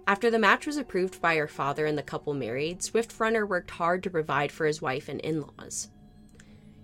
After 0.06 0.30
the 0.30 0.38
match 0.38 0.66
was 0.66 0.76
approved 0.76 1.22
by 1.22 1.36
her 1.36 1.48
father 1.48 1.86
and 1.86 1.96
the 1.96 2.02
couple 2.02 2.34
married, 2.34 2.82
Swift 2.82 3.18
Runner 3.18 3.46
worked 3.46 3.70
hard 3.70 4.02
to 4.02 4.10
provide 4.10 4.52
for 4.52 4.66
his 4.66 4.82
wife 4.82 5.08
and 5.08 5.20
in 5.20 5.40
laws. 5.40 5.88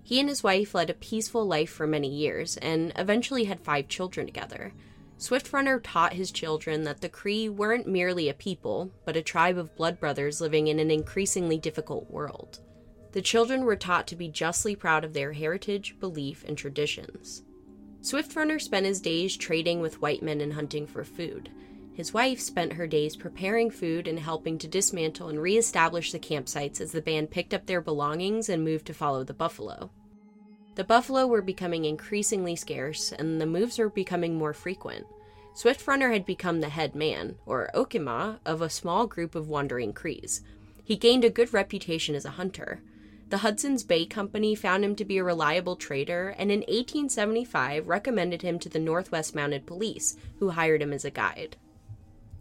He 0.02 0.18
and 0.18 0.28
his 0.28 0.42
wife 0.42 0.74
led 0.74 0.90
a 0.90 0.94
peaceful 0.94 1.44
life 1.44 1.70
for 1.70 1.86
many 1.86 2.08
years 2.08 2.56
and 2.56 2.92
eventually 2.96 3.44
had 3.44 3.60
five 3.60 3.88
children 3.88 4.26
together. 4.26 4.72
Swift 5.18 5.52
Runner 5.52 5.78
taught 5.78 6.14
his 6.14 6.30
children 6.30 6.84
that 6.84 7.02
the 7.02 7.08
Cree 7.08 7.48
weren't 7.48 7.86
merely 7.86 8.28
a 8.28 8.34
people, 8.34 8.90
but 9.04 9.16
a 9.16 9.22
tribe 9.22 9.58
of 9.58 9.76
blood 9.76 10.00
brothers 10.00 10.40
living 10.40 10.68
in 10.68 10.78
an 10.78 10.90
increasingly 10.90 11.58
difficult 11.58 12.10
world. 12.10 12.60
The 13.12 13.20
children 13.20 13.64
were 13.64 13.76
taught 13.76 14.06
to 14.08 14.16
be 14.16 14.28
justly 14.28 14.74
proud 14.74 15.04
of 15.04 15.12
their 15.12 15.32
heritage, 15.32 15.96
belief, 16.00 16.44
and 16.48 16.56
traditions. 16.56 17.42
Swift 18.00 18.34
Runner 18.34 18.58
spent 18.58 18.86
his 18.86 19.00
days 19.00 19.36
trading 19.36 19.80
with 19.80 20.00
white 20.00 20.22
men 20.22 20.40
and 20.40 20.54
hunting 20.54 20.86
for 20.86 21.04
food. 21.04 21.50
His 22.00 22.14
wife 22.14 22.40
spent 22.40 22.72
her 22.72 22.86
days 22.86 23.14
preparing 23.14 23.70
food 23.70 24.08
and 24.08 24.18
helping 24.18 24.56
to 24.60 24.66
dismantle 24.66 25.28
and 25.28 25.38
reestablish 25.38 26.12
the 26.12 26.18
campsites 26.18 26.80
as 26.80 26.92
the 26.92 27.02
band 27.02 27.30
picked 27.30 27.52
up 27.52 27.66
their 27.66 27.82
belongings 27.82 28.48
and 28.48 28.64
moved 28.64 28.86
to 28.86 28.94
follow 28.94 29.22
the 29.22 29.34
buffalo. 29.34 29.90
The 30.76 30.84
buffalo 30.84 31.26
were 31.26 31.42
becoming 31.42 31.84
increasingly 31.84 32.56
scarce, 32.56 33.12
and 33.12 33.38
the 33.38 33.44
moves 33.44 33.78
were 33.78 33.90
becoming 33.90 34.34
more 34.34 34.54
frequent. 34.54 35.04
Swift 35.52 35.86
Runner 35.86 36.10
had 36.10 36.24
become 36.24 36.62
the 36.62 36.70
head 36.70 36.94
man, 36.94 37.36
or 37.44 37.68
Okima, 37.74 38.38
of 38.46 38.62
a 38.62 38.70
small 38.70 39.06
group 39.06 39.34
of 39.34 39.50
wandering 39.50 39.92
Crees. 39.92 40.40
He 40.82 40.96
gained 40.96 41.26
a 41.26 41.28
good 41.28 41.52
reputation 41.52 42.14
as 42.14 42.24
a 42.24 42.30
hunter. 42.30 42.80
The 43.28 43.44
Hudson's 43.44 43.84
Bay 43.84 44.06
Company 44.06 44.54
found 44.54 44.86
him 44.86 44.96
to 44.96 45.04
be 45.04 45.18
a 45.18 45.22
reliable 45.22 45.76
trader 45.76 46.34
and 46.38 46.50
in 46.50 46.60
1875 46.60 47.88
recommended 47.88 48.40
him 48.40 48.58
to 48.60 48.70
the 48.70 48.78
Northwest 48.78 49.34
Mounted 49.34 49.66
Police, 49.66 50.16
who 50.38 50.48
hired 50.48 50.80
him 50.80 50.94
as 50.94 51.04
a 51.04 51.10
guide. 51.10 51.58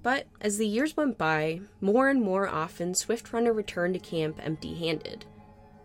But 0.02 0.28
as 0.40 0.58
the 0.58 0.68
years 0.68 0.96
went 0.96 1.18
by, 1.18 1.62
more 1.82 2.08
and 2.08 2.22
more 2.22 2.48
often 2.48 2.94
Swift 2.96 3.34
Runner 3.34 3.52
returned 3.52 3.96
to 3.96 4.00
camp 4.00 4.40
empty 4.42 4.76
handed. 4.76 5.26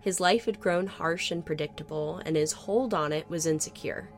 His 0.01 0.21
life 0.21 0.45
had 0.45 0.61
grown 0.61 0.87
harsh 0.87 1.31
and 1.31 1.45
predictable, 1.45 2.21
and 2.25 2.37
his 2.37 2.53
hold 2.53 2.95
on 2.95 3.13
it 3.13 3.29
was 3.29 3.47
insecure. 3.47 4.09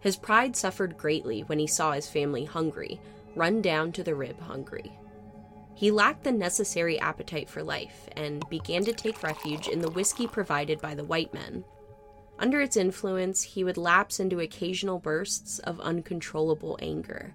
His 0.00 0.16
pride 0.16 0.56
suffered 0.56 0.96
greatly 0.96 1.42
when 1.42 1.58
he 1.58 1.66
saw 1.66 1.92
his 1.92 2.08
family 2.08 2.44
hungry, 2.44 3.00
run 3.34 3.60
down 3.60 3.92
to 3.92 4.04
the 4.04 4.14
rib 4.14 4.40
hungry. 4.40 4.92
He 5.74 5.90
lacked 5.90 6.24
the 6.24 6.32
necessary 6.32 6.98
appetite 6.98 7.50
for 7.50 7.62
life 7.62 8.08
and 8.12 8.48
began 8.48 8.84
to 8.84 8.94
take 8.94 9.22
refuge 9.22 9.68
in 9.68 9.80
the 9.80 9.90
whiskey 9.90 10.26
provided 10.26 10.80
by 10.80 10.94
the 10.94 11.04
white 11.04 11.34
men. 11.34 11.64
Under 12.38 12.60
its 12.60 12.76
influence, 12.76 13.42
he 13.42 13.64
would 13.64 13.76
lapse 13.76 14.20
into 14.20 14.40
occasional 14.40 14.98
bursts 14.98 15.58
of 15.58 15.80
uncontrollable 15.80 16.78
anger. 16.80 17.34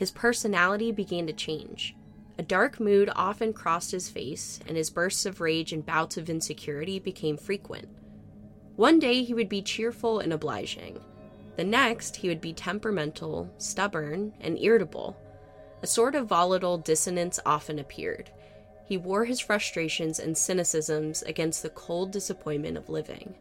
His 0.00 0.10
personality 0.10 0.92
began 0.92 1.26
to 1.26 1.34
change. 1.34 1.94
A 2.38 2.42
dark 2.42 2.80
mood 2.80 3.10
often 3.14 3.52
crossed 3.52 3.90
his 3.90 4.08
face, 4.08 4.58
and 4.66 4.74
his 4.74 4.88
bursts 4.88 5.26
of 5.26 5.42
rage 5.42 5.74
and 5.74 5.84
bouts 5.84 6.16
of 6.16 6.30
insecurity 6.30 6.98
became 6.98 7.36
frequent. 7.36 7.86
One 8.76 8.98
day 8.98 9.22
he 9.22 9.34
would 9.34 9.50
be 9.50 9.60
cheerful 9.60 10.18
and 10.20 10.32
obliging. 10.32 10.98
The 11.56 11.64
next, 11.64 12.16
he 12.16 12.28
would 12.28 12.40
be 12.40 12.54
temperamental, 12.54 13.52
stubborn, 13.58 14.32
and 14.40 14.58
irritable. 14.58 15.18
A 15.82 15.86
sort 15.86 16.14
of 16.14 16.28
volatile 16.28 16.78
dissonance 16.78 17.38
often 17.44 17.78
appeared. 17.78 18.30
He 18.86 18.96
wore 18.96 19.26
his 19.26 19.38
frustrations 19.38 20.18
and 20.18 20.34
cynicisms 20.34 21.22
against 21.28 21.62
the 21.62 21.68
cold 21.68 22.10
disappointment 22.10 22.78
of 22.78 22.88
living. 22.88 23.34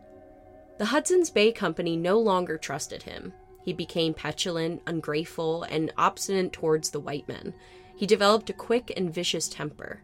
The 0.78 0.88
Hudson's 0.88 1.30
Bay 1.30 1.54
Company 1.54 1.96
no 1.96 2.20
longer 2.20 2.58
trusted 2.58 3.04
him. 3.04 3.32
He 3.64 3.74
became 3.74 4.14
petulant, 4.14 4.82
ungrateful, 4.88 5.64
and 5.64 5.92
obstinate 5.98 6.54
towards 6.54 6.90
the 6.90 7.00
white 7.00 7.28
men, 7.28 7.54
he 8.00 8.06
developed 8.06 8.50
a 8.50 8.54
quick 8.54 8.94
and 8.96 9.14
vicious 9.14 9.50
temper. 9.50 10.00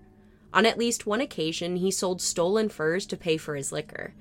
On 0.53 0.65
at 0.65 0.77
least 0.77 1.07
one 1.07 1.21
occasion, 1.21 1.77
he 1.77 1.91
sold 1.91 2.21
stolen 2.21 2.67
furs 2.67 3.05
to 3.05 3.15
pay 3.15 3.37
for 3.37 3.55
his 3.55 3.71
liquor. 3.71 4.13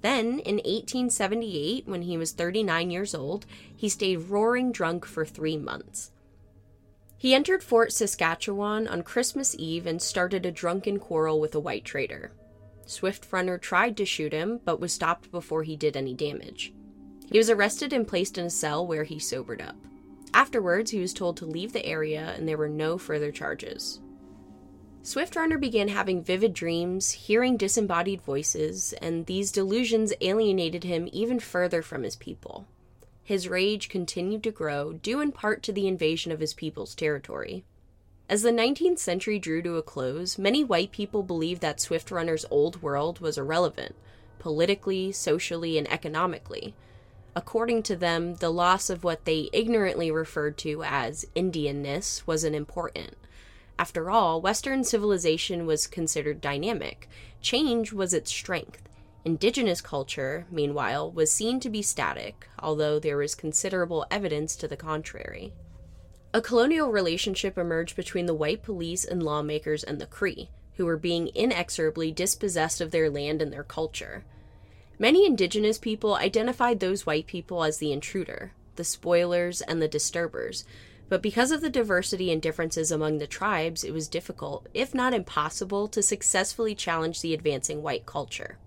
Then, 0.00 0.38
in 0.38 0.58
1878, 0.58 1.88
when 1.88 2.02
he 2.02 2.16
was 2.16 2.30
39 2.30 2.88
years 2.92 3.16
old, 3.16 3.44
he 3.74 3.88
stayed 3.88 4.28
roaring 4.28 4.70
drunk 4.70 5.04
for 5.04 5.24
three 5.24 5.56
months. 5.56 6.12
He 7.18 7.34
entered 7.34 7.64
Fort 7.64 7.92
Saskatchewan 7.92 8.86
on 8.86 9.02
Christmas 9.02 9.56
Eve 9.58 9.86
and 9.86 10.00
started 10.00 10.46
a 10.46 10.52
drunken 10.52 11.00
quarrel 11.00 11.40
with 11.40 11.56
a 11.56 11.60
white 11.60 11.84
trader. 11.84 12.30
Swift 12.84 13.26
Runner 13.32 13.58
tried 13.58 13.96
to 13.96 14.06
shoot 14.06 14.32
him, 14.32 14.60
but 14.64 14.78
was 14.78 14.92
stopped 14.92 15.32
before 15.32 15.64
he 15.64 15.74
did 15.74 15.96
any 15.96 16.14
damage. 16.14 16.72
He 17.30 17.38
was 17.38 17.50
arrested 17.50 17.92
and 17.92 18.06
placed 18.06 18.38
in 18.38 18.46
a 18.46 18.50
cell 18.50 18.86
where 18.86 19.04
he 19.04 19.18
sobered 19.18 19.60
up. 19.60 19.76
Afterwards, 20.32 20.90
he 20.90 21.00
was 21.00 21.12
told 21.14 21.36
to 21.38 21.46
leave 21.46 21.72
the 21.72 21.84
area 21.84 22.34
and 22.36 22.48
there 22.48 22.58
were 22.58 22.68
no 22.68 22.98
further 22.98 23.32
charges. 23.32 24.00
Swift 25.02 25.36
Runner 25.36 25.56
began 25.56 25.88
having 25.88 26.22
vivid 26.22 26.52
dreams, 26.52 27.12
hearing 27.12 27.56
disembodied 27.56 28.20
voices, 28.22 28.92
and 28.94 29.26
these 29.26 29.52
delusions 29.52 30.12
alienated 30.20 30.82
him 30.82 31.08
even 31.12 31.38
further 31.38 31.80
from 31.80 32.02
his 32.02 32.16
people. 32.16 32.66
His 33.22 33.48
rage 33.48 33.88
continued 33.88 34.42
to 34.42 34.50
grow, 34.50 34.94
due 34.94 35.20
in 35.20 35.30
part 35.30 35.62
to 35.62 35.72
the 35.72 35.86
invasion 35.86 36.32
of 36.32 36.40
his 36.40 36.54
people's 36.54 36.94
territory. 36.94 37.64
As 38.28 38.42
the 38.42 38.50
19th 38.50 38.98
century 38.98 39.38
drew 39.38 39.62
to 39.62 39.76
a 39.76 39.82
close, 39.82 40.38
many 40.38 40.64
white 40.64 40.90
people 40.90 41.22
believed 41.22 41.62
that 41.62 41.80
Swift 41.80 42.10
Runner's 42.10 42.44
old 42.50 42.82
world 42.82 43.20
was 43.20 43.38
irrelevant, 43.38 43.94
politically, 44.40 45.12
socially, 45.12 45.78
and 45.78 45.88
economically, 45.90 46.74
According 47.36 47.82
to 47.82 47.96
them, 47.96 48.36
the 48.36 48.48
loss 48.48 48.88
of 48.88 49.04
what 49.04 49.26
they 49.26 49.50
ignorantly 49.52 50.10
referred 50.10 50.56
to 50.58 50.82
as 50.82 51.26
Indianness 51.36 52.26
wasn't 52.26 52.56
important. 52.56 53.14
After 53.78 54.10
all, 54.10 54.40
Western 54.40 54.84
civilization 54.84 55.66
was 55.66 55.86
considered 55.86 56.40
dynamic. 56.40 57.10
Change 57.42 57.92
was 57.92 58.14
its 58.14 58.30
strength. 58.30 58.88
Indigenous 59.22 59.82
culture, 59.82 60.46
meanwhile, 60.50 61.10
was 61.10 61.30
seen 61.30 61.60
to 61.60 61.68
be 61.68 61.82
static, 61.82 62.48
although 62.58 62.98
there 62.98 63.18
was 63.18 63.34
considerable 63.34 64.06
evidence 64.10 64.56
to 64.56 64.66
the 64.66 64.76
contrary. 64.76 65.52
A 66.32 66.40
colonial 66.40 66.90
relationship 66.90 67.58
emerged 67.58 67.96
between 67.96 68.24
the 68.24 68.34
white 68.34 68.62
police 68.62 69.04
and 69.04 69.22
lawmakers 69.22 69.84
and 69.84 70.00
the 70.00 70.06
Cree, 70.06 70.48
who 70.76 70.86
were 70.86 70.96
being 70.96 71.30
inexorably 71.34 72.12
dispossessed 72.12 72.80
of 72.80 72.92
their 72.92 73.10
land 73.10 73.42
and 73.42 73.52
their 73.52 73.64
culture. 73.64 74.24
Many 74.98 75.26
indigenous 75.26 75.78
people 75.78 76.14
identified 76.14 76.80
those 76.80 77.04
white 77.04 77.26
people 77.26 77.62
as 77.62 77.78
the 77.78 77.92
intruder, 77.92 78.52
the 78.76 78.84
spoilers, 78.84 79.60
and 79.60 79.82
the 79.82 79.88
disturbers, 79.88 80.64
but 81.08 81.22
because 81.22 81.50
of 81.50 81.60
the 81.60 81.68
diversity 81.68 82.32
and 82.32 82.40
differences 82.40 82.90
among 82.90 83.18
the 83.18 83.26
tribes, 83.26 83.84
it 83.84 83.92
was 83.92 84.08
difficult, 84.08 84.66
if 84.72 84.94
not 84.94 85.12
impossible, 85.12 85.86
to 85.88 86.02
successfully 86.02 86.74
challenge 86.74 87.20
the 87.20 87.34
advancing 87.34 87.82
white 87.82 88.06
culture. 88.06 88.58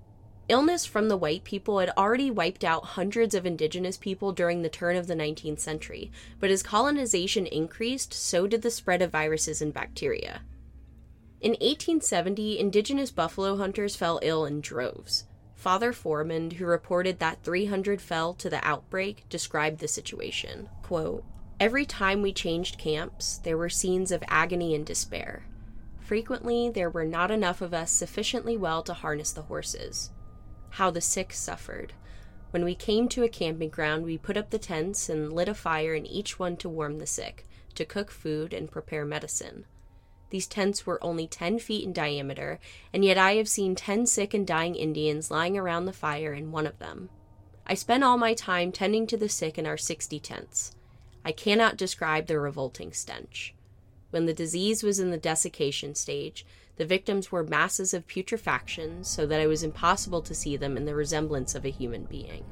Illness 0.47 0.85
from 0.85 1.09
the 1.09 1.17
white 1.17 1.43
people 1.43 1.79
had 1.79 1.91
already 1.97 2.31
wiped 2.31 2.63
out 2.63 2.85
hundreds 2.85 3.33
of 3.33 3.45
indigenous 3.45 3.97
people 3.97 4.31
during 4.31 4.61
the 4.61 4.69
turn 4.69 4.95
of 4.95 5.07
the 5.07 5.15
19th 5.15 5.59
century, 5.59 6.11
but 6.39 6.51
as 6.51 6.63
colonization 6.63 7.45
increased, 7.47 8.13
so 8.13 8.45
did 8.45 8.61
the 8.61 8.71
spread 8.71 9.01
of 9.01 9.11
viruses 9.11 9.61
and 9.61 9.73
bacteria. 9.73 10.41
In 11.41 11.51
1870, 11.51 12.59
indigenous 12.59 13.11
buffalo 13.11 13.57
hunters 13.57 13.95
fell 13.95 14.19
ill 14.21 14.45
in 14.45 14.61
droves. 14.61 15.25
Father 15.59 15.91
Foreman, 15.91 16.51
who 16.51 16.65
reported 16.65 17.19
that 17.19 17.43
300 17.43 18.01
fell 18.01 18.33
to 18.35 18.49
the 18.49 18.65
outbreak, 18.65 19.27
described 19.27 19.79
the 19.79 19.89
situation. 19.89 20.69
Quote, 20.83 21.25
Every 21.59 21.85
time 21.85 22.21
we 22.21 22.31
changed 22.31 22.77
camps, 22.77 23.39
there 23.39 23.57
were 23.57 23.67
scenes 23.67 24.13
of 24.13 24.23
agony 24.29 24.73
and 24.73 24.85
despair. 24.85 25.43
frequently 25.99 26.69
there 26.69 26.89
were 26.89 27.03
not 27.03 27.29
enough 27.29 27.59
of 27.61 27.73
us 27.73 27.91
sufficiently 27.91 28.55
well 28.55 28.81
to 28.83 28.93
harness 28.93 29.33
the 29.33 29.41
horses. 29.41 30.11
How 30.69 30.91
the 30.91 31.01
sick 31.01 31.33
suffered. 31.33 31.91
When 32.51 32.63
we 32.63 32.73
came 32.73 33.09
to 33.09 33.23
a 33.23 33.29
camping 33.29 33.69
ground, 33.69 34.05
we 34.05 34.17
put 34.17 34.37
up 34.37 34.51
the 34.51 34.59
tents 34.59 35.09
and 35.09 35.33
lit 35.33 35.49
a 35.49 35.53
fire 35.53 35.93
in 35.93 36.05
each 36.05 36.39
one 36.39 36.55
to 36.57 36.69
warm 36.69 36.99
the 36.99 37.05
sick, 37.05 37.45
to 37.75 37.83
cook 37.83 38.11
food, 38.11 38.53
and 38.53 38.71
prepare 38.71 39.03
medicine. 39.03 39.65
These 40.29 40.47
tents 40.47 40.85
were 40.85 41.03
only 41.03 41.27
10 41.27 41.59
feet 41.59 41.83
in 41.83 41.93
diameter, 41.93 42.59
and 42.93 43.03
yet 43.03 43.17
I 43.17 43.35
have 43.35 43.49
seen 43.49 43.75
10 43.75 44.05
sick 44.05 44.33
and 44.33 44.45
dying 44.45 44.75
Indians 44.75 45.31
lying 45.31 45.57
around 45.57 45.85
the 45.85 45.93
fire 45.93 46.33
in 46.33 46.51
one 46.51 46.67
of 46.67 46.79
them. 46.79 47.09
I 47.65 47.73
spent 47.73 48.03
all 48.03 48.17
my 48.17 48.33
time 48.33 48.71
tending 48.71 49.07
to 49.07 49.17
the 49.17 49.29
sick 49.29 49.57
in 49.57 49.65
our 49.65 49.77
60 49.77 50.19
tents. 50.19 50.75
I 51.25 51.31
cannot 51.31 51.77
describe 51.77 52.27
the 52.27 52.39
revolting 52.39 52.93
stench. 52.93 53.53
When 54.11 54.25
the 54.25 54.33
disease 54.33 54.81
was 54.81 54.99
in 54.99 55.11
the 55.11 55.17
desiccation 55.17 55.93
stage, 55.93 56.45
the 56.77 56.85
victims 56.85 57.31
were 57.31 57.43
masses 57.43 57.93
of 57.93 58.07
putrefaction 58.07 59.03
so 59.03 59.25
that 59.27 59.41
it 59.41 59.47
was 59.47 59.63
impossible 59.63 60.21
to 60.21 60.33
see 60.33 60.57
them 60.57 60.77
in 60.77 60.85
the 60.85 60.95
resemblance 60.95 61.53
of 61.53 61.65
a 61.65 61.69
human 61.69 62.05
being. 62.05 62.45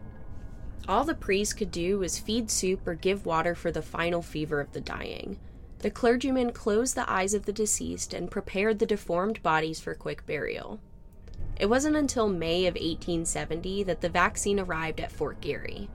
All 0.88 1.04
the 1.04 1.16
priest 1.16 1.58
could 1.58 1.72
do 1.72 2.00
was 2.00 2.20
feed 2.20 2.52
soup 2.52 2.88
or 2.88 2.94
give 2.94 3.26
water 3.26 3.56
for 3.56 3.72
the 3.72 3.82
final 3.82 4.22
fever 4.22 4.60
of 4.60 4.74
the 4.74 4.82
dying. 4.82 5.40
The 5.80 5.92
clergyman 5.92 6.52
closed 6.52 6.96
the 6.96 7.10
eyes 7.10 7.34
of 7.34 7.46
the 7.46 7.54
deceased 7.54 8.14
and 8.14 8.32
prepared 8.32 8.80
the 8.80 8.86
deformed 8.86 9.44
bodies 9.44 9.80
for 9.80 9.94
quick 9.94 10.26
burial. 10.26 10.80
It 11.60 11.68
wasn't 11.68 11.96
until 11.96 12.28
May 12.30 12.66
of 12.66 12.76
1870 12.76 13.84
that 13.84 14.02
the 14.02 14.10
vaccine 14.10 14.60
arrived 14.60 15.00
at 15.00 15.12
Fort 15.12 15.40
Garry. 15.42 15.90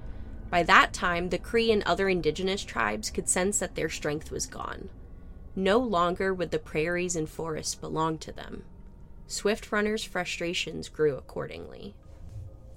By 0.50 0.62
that 0.64 0.92
time, 0.92 1.30
the 1.30 1.38
Cree 1.38 1.72
and 1.72 1.82
other 1.84 2.08
indigenous 2.08 2.62
tribes 2.62 3.10
could 3.10 3.28
sense 3.28 3.58
that 3.58 3.74
their 3.74 3.88
strength 3.88 4.30
was 4.30 4.46
gone. 4.46 4.88
No 5.56 5.78
longer 5.78 6.32
would 6.32 6.50
the 6.50 6.58
prairies 6.58 7.16
and 7.16 7.28
forests 7.28 7.74
belong 7.74 8.18
to 8.18 8.32
them. 8.32 8.64
Swift 9.26 9.72
Runner's 9.72 10.04
frustrations 10.04 10.88
grew 10.88 11.16
accordingly. 11.16 11.94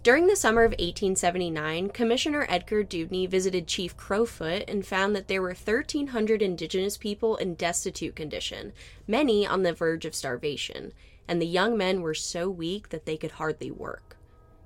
During 0.05 0.27
the 0.27 0.35
summer 0.35 0.61
of 0.61 0.73
1879, 0.73 1.89
Commissioner 1.89 2.45
Edgar 2.47 2.83
Dewdney 2.83 3.25
visited 3.25 3.65
Chief 3.65 3.97
Crowfoot 3.97 4.63
and 4.67 4.85
found 4.85 5.15
that 5.15 5.27
there 5.27 5.41
were 5.41 5.47
1,300 5.47 6.43
indigenous 6.43 6.95
people 6.95 7.37
in 7.37 7.55
destitute 7.55 8.15
condition, 8.15 8.71
many 9.07 9.47
on 9.47 9.63
the 9.63 9.73
verge 9.73 10.05
of 10.05 10.13
starvation, 10.13 10.93
and 11.27 11.41
the 11.41 11.47
young 11.47 11.75
men 11.75 12.03
were 12.03 12.13
so 12.13 12.47
weak 12.51 12.89
that 12.89 13.07
they 13.07 13.17
could 13.17 13.31
hardly 13.31 13.71
work. 13.71 14.15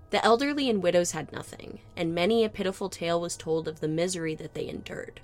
The 0.09 0.21
elderly 0.25 0.69
and 0.69 0.83
widows 0.83 1.11
had 1.11 1.31
nothing, 1.31 1.79
and 1.95 2.13
many 2.13 2.43
a 2.43 2.49
pitiful 2.49 2.89
tale 2.89 3.21
was 3.21 3.37
told 3.37 3.69
of 3.69 3.79
the 3.79 3.87
misery 3.87 4.35
that 4.35 4.55
they 4.55 4.67
endured. 4.67 5.21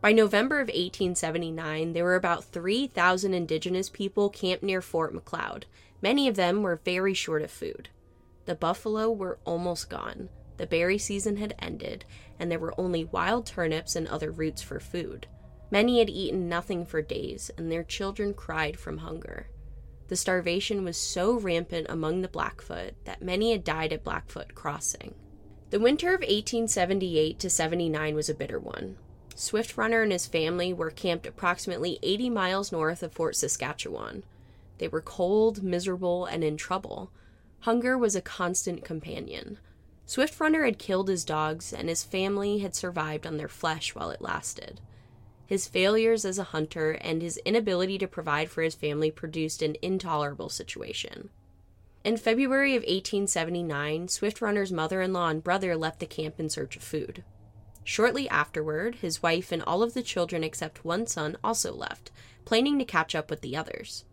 By 0.00 0.12
November 0.12 0.60
of 0.60 0.68
1879, 0.68 1.92
there 1.92 2.04
were 2.04 2.14
about 2.14 2.44
3,000 2.44 3.34
indigenous 3.34 3.90
people 3.90 4.30
camped 4.30 4.62
near 4.62 4.80
Fort 4.80 5.12
Macleod. 5.12 5.66
Many 6.00 6.28
of 6.28 6.36
them 6.36 6.62
were 6.62 6.80
very 6.84 7.14
short 7.14 7.42
of 7.42 7.50
food. 7.50 7.88
The 8.46 8.54
buffalo 8.54 9.10
were 9.10 9.38
almost 9.44 9.90
gone, 9.90 10.28
the 10.56 10.66
berry 10.66 10.98
season 10.98 11.36
had 11.36 11.54
ended, 11.58 12.04
and 12.38 12.50
there 12.50 12.58
were 12.58 12.78
only 12.80 13.04
wild 13.04 13.46
turnips 13.46 13.94
and 13.94 14.08
other 14.08 14.30
roots 14.30 14.62
for 14.62 14.80
food. 14.80 15.26
Many 15.70 15.98
had 15.98 16.08
eaten 16.08 16.48
nothing 16.48 16.86
for 16.86 17.02
days, 17.02 17.50
and 17.58 17.70
their 17.70 17.82
children 17.82 18.32
cried 18.32 18.78
from 18.78 18.98
hunger. 18.98 19.48
The 20.08 20.16
starvation 20.16 20.84
was 20.84 20.96
so 20.96 21.38
rampant 21.38 21.88
among 21.90 22.22
the 22.22 22.28
Blackfoot 22.28 22.94
that 23.04 23.22
many 23.22 23.50
had 23.50 23.64
died 23.64 23.92
at 23.92 24.04
Blackfoot 24.04 24.54
Crossing. 24.54 25.14
The 25.70 25.80
winter 25.80 26.10
of 26.10 26.20
1878 26.20 27.40
to 27.40 27.50
79 27.50 28.14
was 28.14 28.28
a 28.28 28.34
bitter 28.34 28.60
one. 28.60 28.96
Swift 29.34 29.76
Runner 29.76 30.02
and 30.02 30.12
his 30.12 30.26
family 30.26 30.72
were 30.72 30.90
camped 30.90 31.26
approximately 31.26 31.98
80 32.02 32.30
miles 32.30 32.72
north 32.72 33.02
of 33.02 33.12
Fort 33.12 33.34
Saskatchewan. 33.34 34.22
They 34.78 34.88
were 34.88 35.02
cold, 35.02 35.62
miserable, 35.62 36.24
and 36.24 36.44
in 36.44 36.56
trouble. 36.56 37.10
Hunger 37.60 37.98
was 37.98 38.14
a 38.14 38.20
constant 38.20 38.84
companion. 38.84 39.58
Swift 40.04 40.38
Runner 40.38 40.64
had 40.64 40.78
killed 40.78 41.08
his 41.08 41.24
dogs, 41.24 41.72
and 41.72 41.88
his 41.88 42.04
family 42.04 42.58
had 42.58 42.76
survived 42.76 43.26
on 43.26 43.36
their 43.36 43.48
flesh 43.48 43.94
while 43.94 44.10
it 44.10 44.22
lasted. 44.22 44.80
His 45.46 45.68
failures 45.68 46.24
as 46.24 46.38
a 46.38 46.44
hunter 46.44 46.92
and 46.92 47.22
his 47.22 47.38
inability 47.38 47.98
to 47.98 48.08
provide 48.08 48.50
for 48.50 48.62
his 48.62 48.74
family 48.74 49.10
produced 49.10 49.62
an 49.62 49.76
intolerable 49.82 50.48
situation. 50.48 51.30
In 52.04 52.16
February 52.16 52.76
of 52.76 52.82
1879, 52.82 54.08
Swift 54.08 54.40
Runner's 54.40 54.72
mother 54.72 55.02
in 55.02 55.12
law 55.12 55.28
and 55.28 55.42
brother 55.42 55.76
left 55.76 55.98
the 55.98 56.06
camp 56.06 56.38
in 56.38 56.48
search 56.48 56.76
of 56.76 56.82
food. 56.82 57.24
Shortly 57.82 58.28
afterward, 58.28 58.96
his 58.96 59.22
wife 59.22 59.50
and 59.50 59.62
all 59.62 59.82
of 59.82 59.94
the 59.94 60.02
children 60.02 60.44
except 60.44 60.84
one 60.84 61.06
son 61.06 61.36
also 61.42 61.72
left, 61.72 62.10
planning 62.44 62.78
to 62.78 62.84
catch 62.84 63.14
up 63.14 63.30
with 63.30 63.40
the 63.40 63.56
others. 63.56 64.04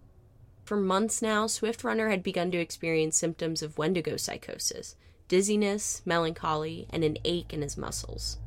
For 0.64 0.78
months 0.78 1.22
now, 1.22 1.48
Swift 1.48 1.84
Runner 1.84 2.10
had 2.10 2.24
begun 2.24 2.50
to 2.52 2.58
experience 2.58 3.18
symptoms 3.18 3.62
of 3.62 3.78
Wendigo 3.78 4.18
psychosis 4.18 4.96
dizziness, 5.30 6.02
melancholy, 6.06 6.86
and 6.92 7.04
an 7.04 7.18
ache 7.26 7.54
in 7.54 7.62
his 7.62 7.78
muscles. 7.78 8.38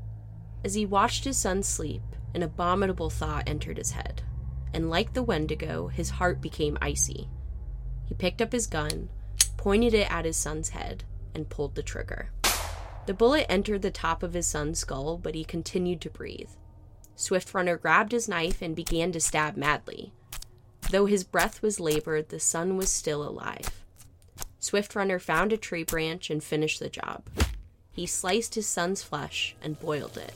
As 0.63 0.75
he 0.75 0.87
watched 0.87 1.25
his 1.25 1.37
son 1.37 1.63
sleep, 1.63 2.03
an 2.35 2.43
abominable 2.43 3.11
thought 3.11 3.49
entered 3.49 3.79
his 3.79 3.93
head, 3.93 4.23
and 4.73 4.91
like 4.91 5.13
the 5.13 5.23
Wendigo, 5.23 5.89
his 5.89 6.11
heart 6.11 6.41
became 6.41 6.79
icy. 6.81 7.29
He 8.05 8.15
picked 8.15 8.41
up 8.41 8.53
his 8.53 8.67
gun, 8.67 9.09
pointed 9.57 9.95
it 9.95 10.11
at 10.13 10.27
his 10.27 10.37
son's 10.37 10.69
head, 10.69 11.03
and 11.35 11.49
pulled 11.49 11.75
the 11.75 11.83
trigger. 11.83 12.31
The 13.07 13.15
bullet 13.15 13.47
entered 13.49 13.83
the 13.83 13.91
top 13.91 14.23
of 14.23 14.35
his 14.35 14.47
son's 14.47 14.79
skull, 14.79 15.19
but 15.19 15.35
he 15.35 15.45
continued 15.45 16.01
to 16.03 16.11
breathe. 16.11 16.51
Swift 17.15 17.55
Runner 17.55 17.77
grabbed 17.77 18.13
his 18.13 18.29
knife 18.29 18.61
and 18.63 18.77
began 18.77 19.11
to 19.13 19.21
stab 19.21 19.57
madly. 19.57 20.13
Though 20.91 21.07
his 21.07 21.25
breath 21.25 21.63
was 21.63 21.81
labored, 21.81 22.29
the 22.29 22.41
son 22.41 22.77
was 22.77 22.91
still 22.91 23.27
alive. 23.27 23.85
Swift 24.61 24.95
Runner 24.95 25.19
found 25.19 25.53
a 25.53 25.57
tree 25.57 25.85
branch 25.85 26.31
and 26.31 26.43
finished 26.43 26.81
the 26.81 26.89
job. 26.89 27.25
He 27.93 28.07
sliced 28.07 28.55
his 28.55 28.67
son's 28.67 29.03
flesh 29.03 29.57
and 29.63 29.81
boiled 29.81 30.17
it. 30.17 30.35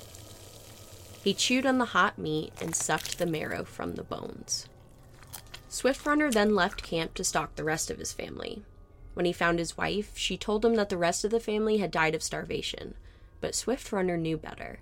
He 1.22 1.34
chewed 1.34 1.66
on 1.66 1.78
the 1.78 1.86
hot 1.86 2.18
meat 2.18 2.52
and 2.60 2.74
sucked 2.74 3.18
the 3.18 3.26
marrow 3.26 3.64
from 3.64 3.94
the 3.94 4.02
bones. 4.02 4.66
Swift 5.68 6.04
Runner 6.04 6.30
then 6.30 6.54
left 6.54 6.82
camp 6.82 7.14
to 7.14 7.24
stalk 7.24 7.54
the 7.54 7.64
rest 7.64 7.90
of 7.90 7.98
his 7.98 8.12
family. 8.12 8.64
When 9.14 9.26
he 9.26 9.32
found 9.32 9.58
his 9.58 9.76
wife, 9.76 10.16
she 10.16 10.36
told 10.36 10.64
him 10.64 10.74
that 10.76 10.88
the 10.88 10.96
rest 10.96 11.24
of 11.24 11.30
the 11.30 11.40
family 11.40 11.78
had 11.78 11.90
died 11.90 12.14
of 12.14 12.22
starvation, 12.22 12.94
but 13.40 13.54
Swift 13.54 13.92
Runner 13.92 14.16
knew 14.16 14.36
better. 14.36 14.80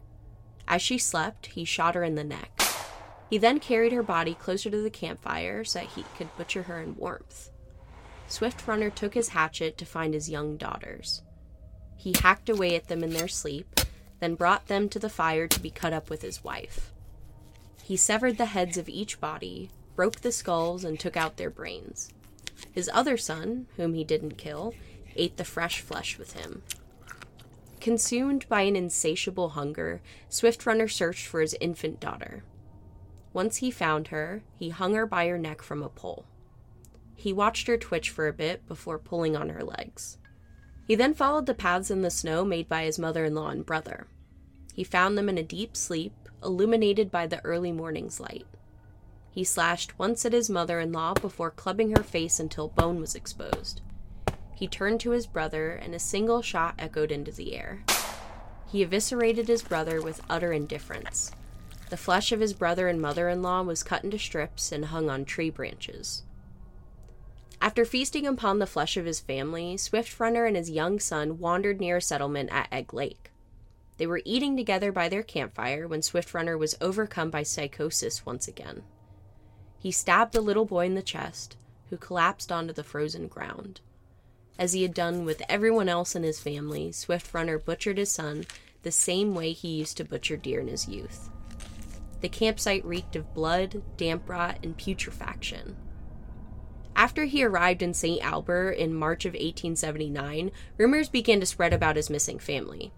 As 0.67 0.81
she 0.81 0.99
slept, 0.99 1.47
he 1.47 1.65
shot 1.65 1.95
her 1.95 2.05
in 2.05 2.15
the 2.15 2.25
neck. 2.25 2.63
He 3.29 3.39
then 3.39 3.61
carried 3.61 3.93
her 3.93 4.03
body 4.03 4.35
closer 4.35 4.71
to 4.71 4.81
the 4.81 4.91
campfire 4.91 5.65
so 5.65 5.81
that 5.81 5.89
he 5.89 6.05
could 6.17 6.35
butcher 6.37 6.63
her 6.63 6.81
in 6.81 6.97
warmth. 6.97 7.51
Swift 8.27 8.67
Runner 8.67 8.91
took 8.91 9.15
his 9.15 9.31
hatchet 9.31 9.77
to 9.79 9.85
find 9.85 10.15
his 10.15 10.31
young 10.31 10.57
daughters. 10.57 11.23
He 11.97 12.15
hacked 12.21 12.49
away 12.49 12.77
at 12.77 12.89
them 12.89 13.03
in 13.03 13.11
their 13.11 13.29
sleep, 13.29 13.81
then 14.21 14.35
brought 14.35 14.67
them 14.67 14.89
to 14.91 14.99
the 14.99 15.11
fire 15.11 15.47
to 15.49 15.61
be 15.61 15.71
cut 15.71 15.93
up 15.93 16.11
with 16.11 16.23
his 16.23 16.45
wife. 16.45 16.93
He 17.83 17.97
severed 17.97 18.39
the 18.39 18.47
heads 18.47 18.77
of 18.77 18.89
each 18.89 19.21
body, 19.21 19.71
broke 19.97 20.21
the 20.21 20.33
skulls, 20.33 20.85
and 20.85 20.99
took 20.99 21.17
out 21.17 21.37
their 21.37 21.51
brains. 21.51 22.13
His 22.73 22.91
other 22.93 23.17
son, 23.17 23.67
whom 23.77 23.95
he 23.95 24.05
didn't 24.05 24.39
kill, 24.39 24.75
ate 25.17 25.37
the 25.37 25.45
fresh 25.45 25.81
flesh 25.81 26.19
with 26.19 26.35
him. 26.35 26.63
Consumed 27.81 28.49
by 28.49 28.63
an 28.63 28.77
insatiable 28.77 29.51
hunger, 29.51 30.01
Swift 30.29 30.67
Runner 30.67 30.89
searched 30.89 31.27
for 31.27 31.41
his 31.41 31.57
infant 31.61 32.01
daughter. 32.01 32.45
Once 33.33 33.57
he 33.57 33.71
found 33.71 34.09
her, 34.09 34.43
he 34.59 34.71
hung 34.71 34.95
her 34.95 35.07
by 35.07 35.27
her 35.27 35.39
neck 35.39 35.63
from 35.63 35.83
a 35.83 35.89
pole. 35.89 36.25
He 37.15 37.33
watched 37.33 37.67
her 37.67 37.77
twitch 37.77 38.11
for 38.11 38.29
a 38.29 38.33
bit 38.33 38.67
before 38.67 38.99
pulling 38.99 39.37
on 39.37 39.49
her 39.49 39.65
legs. 39.65 40.19
He 40.87 40.95
then 40.95 41.15
followed 41.15 41.47
the 41.47 41.55
paths 41.55 41.91
in 41.91 42.03
the 42.03 42.11
snow 42.11 42.45
made 42.45 42.69
by 42.69 42.85
his 42.85 42.99
mother 42.99 43.25
in 43.25 43.35
law 43.35 43.49
and 43.49 43.67
brother. 43.67 44.07
He 44.73 44.85
found 44.85 45.19
them 45.19 45.29
in 45.29 45.37
a 45.37 45.43
deep 45.43 45.77
sleep, 45.77 46.15
illuminated 46.43 47.11
by 47.11 47.27
the 47.27 47.45
early 47.45 47.73
morning's 47.73 48.21
light. 48.21 48.47
He 49.31 49.45
slashed 49.45 49.99
once 49.99 50.25
at 50.25 50.33
his 50.33 50.49
mother 50.49 50.81
in 50.81 50.93
law 50.93 51.15
before 51.15 51.51
clubbing 51.51 51.95
her 51.95 52.03
face 52.03 52.41
until 52.41 52.69
bone 52.69 53.01
was 53.01 53.15
exposed. 53.15 53.83
He 54.55 54.67
turned 54.67 55.01
to 55.01 55.11
his 55.11 55.27
brother, 55.27 55.73
and 55.73 55.95
a 55.95 56.01
single 56.01 56.43
shot 56.43 56.75
echoed 56.79 57.13
into 57.13 57.31
the 57.31 57.55
air. 57.55 57.85
He 58.67 58.83
eviscerated 58.83 59.47
his 59.47 59.63
brother 59.63 60.01
with 60.01 60.23
utter 60.29 60.53
indifference. 60.53 61.33
The 61.91 61.97
flesh 61.97 62.33
of 62.33 62.41
his 62.41 62.53
brother 62.53 62.89
and 62.89 63.01
mother 63.01 63.29
in 63.29 63.43
law 63.43 63.63
was 63.63 63.83
cut 63.83 64.05
into 64.05 64.19
strips 64.19 64.73
and 64.73 64.87
hung 64.87 65.09
on 65.09 65.25
tree 65.25 65.51
branches. 65.51 66.23
After 67.61 67.85
feasting 67.85 68.27
upon 68.27 68.59
the 68.59 68.67
flesh 68.67 68.97
of 68.97 69.07
his 69.07 69.21
family, 69.21 69.77
Swift 69.77 70.21
Runner 70.21 70.45
and 70.45 70.57
his 70.57 70.71
young 70.71 71.01
son 71.01 71.39
wandered 71.39 71.81
near 71.81 71.97
a 71.97 72.03
settlement 72.03 72.51
at 72.53 72.69
Egg 72.71 72.93
Lake. 72.93 73.33
They 73.97 74.07
were 74.07 74.23
eating 74.25 74.57
together 74.57 74.93
by 74.93 75.09
their 75.09 75.25
campfire 75.25 75.89
when 75.89 76.03
Swift 76.03 76.35
Runner 76.35 76.57
was 76.57 76.77
overcome 76.81 77.31
by 77.31 77.43
psychosis 77.43 78.25
once 78.25 78.47
again. 78.47 78.85
He 79.79 79.91
stabbed 79.91 80.33
the 80.33 80.41
little 80.41 80.67
boy 80.67 80.87
in 80.87 80.95
the 80.95 81.03
chest, 81.03 81.57
who 81.91 81.97
collapsed 81.97 82.53
onto 82.53 82.73
the 82.73 82.85
frozen 82.85 83.29
ground. 83.29 83.81
As 84.59 84.73
he 84.73 84.83
had 84.83 84.95
done 84.95 85.25
with 85.25 85.43
everyone 85.49 85.89
else 85.89 86.15
in 86.15 86.23
his 86.23 86.41
family, 86.41 86.93
Swift 86.93 87.33
Runner 87.33 87.59
butchered 87.59 87.99
his 87.99 88.13
son 88.13 88.45
the 88.83 88.93
same 88.93 89.35
way 89.35 89.53
he 89.53 89.69
used 89.69 89.97
to 89.97 90.05
butcher 90.05 90.37
deer 90.37 90.61
in 90.61 90.69
his 90.69 90.87
youth. 90.87 91.31
The 92.21 92.29
campsite 92.29 92.85
reeked 92.85 93.17
of 93.17 93.33
blood, 93.35 93.83
damp 93.97 94.29
rot, 94.29 94.59
and 94.63 94.77
putrefaction. 94.77 95.77
after 96.97 97.27
he 97.27 97.45
arrived 97.45 97.81
in 97.81 97.95
St. 97.95 98.21
Albert 98.25 98.73
in 98.73 98.93
March 98.93 99.25
of 99.25 99.35
1879, 99.35 100.51
rumors 100.77 101.09
began 101.09 101.39
to 101.39 101.47
spread 101.47 101.73
about 101.73 101.95
his 101.95 102.11
missing 102.11 102.41
family. 102.41 102.93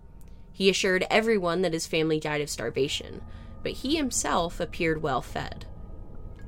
He 0.52 0.70
assured 0.70 1.06
everyone 1.10 1.60
that 1.62 1.74
his 1.74 1.86
family 1.86 2.18
died 2.18 2.40
of 2.40 2.48
starvation, 2.48 3.20
but 3.62 3.72
he 3.72 3.96
himself 3.96 4.58
appeared 4.58 5.02
well 5.02 5.20
fed. 5.20 5.66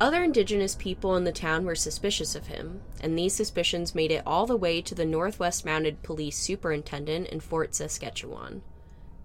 Other 0.00 0.24
indigenous 0.24 0.74
people 0.74 1.14
in 1.14 1.24
the 1.24 1.30
town 1.30 1.66
were 1.66 1.74
suspicious 1.74 2.35
of 2.35 2.46
him, 2.46 2.80
and 3.02 3.18
these 3.18 3.35
suspicions 3.35 3.94
made 3.94 4.11
it 4.11 4.22
all 4.26 4.46
the 4.46 4.56
way 4.56 4.80
to 4.80 4.94
the 4.94 5.04
Northwest 5.04 5.64
Mounted 5.66 6.02
Police 6.02 6.38
Superintendent 6.38 7.28
in 7.28 7.40
Fort 7.40 7.74
Saskatchewan. 7.74 8.62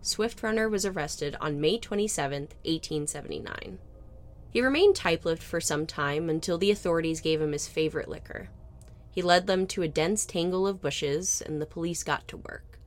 Swift 0.02 0.42
Runner 0.42 0.70
was 0.70 0.86
arrested 0.86 1.36
on 1.42 1.60
May 1.60 1.78
27, 1.78 2.44
1879. 2.64 3.80
He 4.50 4.62
remained 4.62 4.96
type 4.96 5.26
lipped 5.26 5.44
for 5.44 5.60
some 5.60 5.86
time 5.86 6.30
until 6.30 6.58
the 6.58 6.72
authorities 6.72 7.22
gave 7.22 7.42
him 7.42 7.52
his 7.52 7.68
favorite 7.68 8.08
liquor. 8.08 8.50
He 9.12 9.22
led 9.22 9.48
them 9.48 9.68
to 9.68 9.82
a 9.82 9.88
dense 9.88 10.26
tangle 10.26 10.68
of 10.68 10.82
bushes, 10.82 11.42
and 11.46 11.62
the 11.62 11.66
police 11.66 12.04
got 12.04 12.28
to 12.28 12.38
work. 12.38 12.80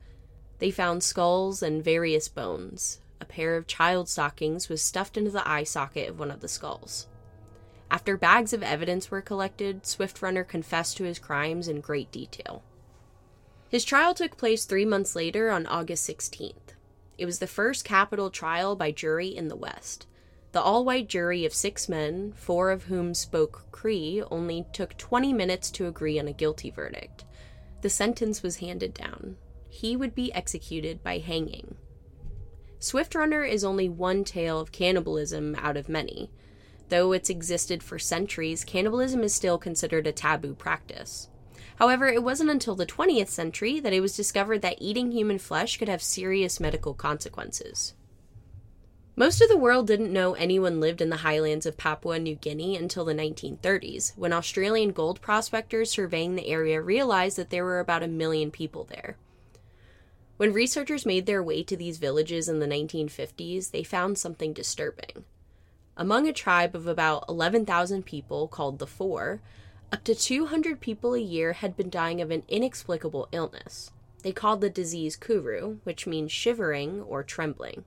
They 0.59 0.71
found 0.71 1.03
skulls 1.03 1.61
and 1.61 1.83
various 1.83 2.27
bones. 2.27 2.99
A 3.19 3.25
pair 3.25 3.55
of 3.55 3.67
child 3.67 4.09
stockings 4.09 4.69
was 4.69 4.81
stuffed 4.81 5.17
into 5.17 5.31
the 5.31 5.47
eye 5.47 5.63
socket 5.63 6.09
of 6.09 6.19
one 6.19 6.31
of 6.31 6.39
the 6.39 6.47
skulls. 6.47 7.07
After 7.89 8.15
bags 8.15 8.53
of 8.53 8.63
evidence 8.63 9.11
were 9.11 9.21
collected, 9.21 9.85
Swift 9.85 10.21
Runner 10.21 10.43
confessed 10.43 10.97
to 10.97 11.03
his 11.03 11.19
crimes 11.19 11.67
in 11.67 11.81
great 11.81 12.11
detail. 12.11 12.63
His 13.69 13.83
trial 13.83 14.13
took 14.13 14.37
place 14.37 14.65
three 14.65 14.85
months 14.85 15.15
later 15.15 15.49
on 15.49 15.65
August 15.67 16.09
16th. 16.09 16.75
It 17.21 17.27
was 17.27 17.37
the 17.37 17.45
first 17.45 17.85
capital 17.85 18.31
trial 18.31 18.75
by 18.75 18.89
jury 18.89 19.27
in 19.27 19.47
the 19.47 19.55
West. 19.55 20.07
The 20.53 20.61
all 20.61 20.83
white 20.83 21.07
jury 21.07 21.45
of 21.45 21.53
six 21.53 21.87
men, 21.87 22.33
four 22.35 22.71
of 22.71 22.85
whom 22.85 23.13
spoke 23.13 23.67
Cree, 23.71 24.23
only 24.31 24.65
took 24.73 24.97
20 24.97 25.31
minutes 25.31 25.69
to 25.69 25.85
agree 25.85 26.17
on 26.17 26.27
a 26.27 26.33
guilty 26.33 26.71
verdict. 26.71 27.25
The 27.83 27.91
sentence 27.91 28.41
was 28.41 28.55
handed 28.55 28.95
down 28.95 29.37
he 29.69 29.95
would 29.95 30.15
be 30.15 30.33
executed 30.33 31.03
by 31.03 31.19
hanging. 31.19 31.75
Swift 32.79 33.13
Runner 33.13 33.43
is 33.43 33.63
only 33.63 33.87
one 33.87 34.23
tale 34.23 34.59
of 34.59 34.71
cannibalism 34.71 35.53
out 35.59 35.77
of 35.77 35.87
many. 35.87 36.31
Though 36.89 37.11
it's 37.11 37.29
existed 37.29 37.83
for 37.83 37.99
centuries, 37.99 38.65
cannibalism 38.65 39.21
is 39.21 39.35
still 39.35 39.59
considered 39.59 40.07
a 40.07 40.11
taboo 40.11 40.55
practice. 40.55 41.29
However, 41.81 42.07
it 42.07 42.21
wasn't 42.21 42.51
until 42.51 42.75
the 42.75 42.85
20th 42.85 43.29
century 43.29 43.79
that 43.79 43.91
it 43.91 44.01
was 44.01 44.15
discovered 44.15 44.61
that 44.61 44.77
eating 44.79 45.11
human 45.11 45.39
flesh 45.39 45.77
could 45.77 45.87
have 45.89 46.03
serious 46.03 46.59
medical 46.59 46.93
consequences. 46.93 47.95
Most 49.15 49.41
of 49.41 49.49
the 49.49 49.57
world 49.57 49.87
didn't 49.87 50.13
know 50.13 50.35
anyone 50.35 50.79
lived 50.79 51.01
in 51.01 51.09
the 51.09 51.25
highlands 51.25 51.65
of 51.65 51.77
Papua 51.77 52.19
New 52.19 52.35
Guinea 52.35 52.77
until 52.77 53.03
the 53.03 53.15
1930s, 53.15 54.15
when 54.15 54.31
Australian 54.31 54.91
gold 54.91 55.21
prospectors 55.21 55.89
surveying 55.89 56.35
the 56.35 56.49
area 56.49 56.79
realized 56.79 57.35
that 57.39 57.49
there 57.49 57.65
were 57.65 57.79
about 57.79 58.03
a 58.03 58.07
million 58.07 58.51
people 58.51 58.83
there. 58.83 59.17
When 60.37 60.53
researchers 60.53 61.03
made 61.03 61.25
their 61.25 61.41
way 61.41 61.63
to 61.63 61.75
these 61.75 61.97
villages 61.97 62.47
in 62.47 62.59
the 62.59 62.67
1950s, 62.67 63.71
they 63.71 63.81
found 63.81 64.19
something 64.19 64.53
disturbing. 64.53 65.25
Among 65.97 66.27
a 66.27 66.33
tribe 66.33 66.75
of 66.75 66.85
about 66.85 67.25
11,000 67.27 68.05
people 68.05 68.47
called 68.47 68.77
the 68.77 68.85
Fore, 68.85 69.41
up 69.91 70.03
to 70.05 70.15
200 70.15 70.79
people 70.79 71.13
a 71.13 71.19
year 71.19 71.53
had 71.53 71.75
been 71.75 71.89
dying 71.89 72.21
of 72.21 72.31
an 72.31 72.43
inexplicable 72.47 73.27
illness. 73.31 73.91
They 74.23 74.31
called 74.31 74.61
the 74.61 74.69
disease 74.69 75.15
kuru, 75.15 75.77
which 75.83 76.07
means 76.07 76.31
shivering 76.31 77.01
or 77.01 77.23
trembling. 77.23 77.83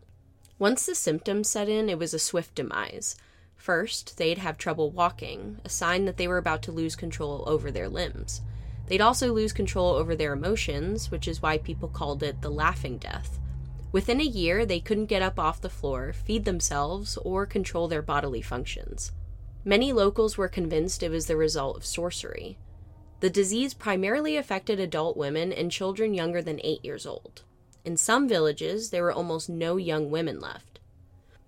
Once 0.58 0.84
the 0.84 0.94
symptoms 0.94 1.48
set 1.48 1.68
in, 1.68 1.88
it 1.88 1.98
was 1.98 2.12
a 2.12 2.18
swift 2.18 2.54
demise. 2.54 3.16
First, 3.56 4.18
they'd 4.18 4.38
have 4.38 4.58
trouble 4.58 4.90
walking, 4.90 5.60
a 5.64 5.68
sign 5.68 6.04
that 6.04 6.18
they 6.18 6.28
were 6.28 6.38
about 6.38 6.62
to 6.64 6.72
lose 6.72 6.94
control 6.94 7.42
over 7.46 7.70
their 7.70 7.88
limbs. 7.88 8.42
They'd 8.86 9.00
also 9.00 9.32
lose 9.32 9.54
control 9.54 9.92
over 9.92 10.14
their 10.14 10.34
emotions, 10.34 11.10
which 11.10 11.26
is 11.26 11.40
why 11.40 11.56
people 11.56 11.88
called 11.88 12.22
it 12.22 12.42
the 12.42 12.50
laughing 12.50 12.98
death. 12.98 13.38
Within 13.92 14.20
a 14.20 14.24
year, 14.24 14.66
they 14.66 14.80
couldn't 14.80 15.06
get 15.06 15.22
up 15.22 15.38
off 15.38 15.62
the 15.62 15.70
floor, 15.70 16.12
feed 16.12 16.44
themselves, 16.44 17.16
or 17.18 17.46
control 17.46 17.88
their 17.88 18.02
bodily 18.02 18.42
functions. 18.42 19.12
Many 19.66 19.94
locals 19.94 20.36
were 20.36 20.48
convinced 20.48 21.02
it 21.02 21.10
was 21.10 21.26
the 21.26 21.36
result 21.36 21.78
of 21.78 21.86
sorcery. 21.86 22.58
The 23.20 23.30
disease 23.30 23.72
primarily 23.72 24.36
affected 24.36 24.78
adult 24.78 25.16
women 25.16 25.52
and 25.52 25.70
children 25.70 26.12
younger 26.12 26.42
than 26.42 26.60
eight 26.62 26.84
years 26.84 27.06
old. 27.06 27.42
In 27.82 27.96
some 27.96 28.28
villages, 28.28 28.90
there 28.90 29.02
were 29.02 29.12
almost 29.12 29.48
no 29.48 29.78
young 29.78 30.10
women 30.10 30.38
left. 30.38 30.80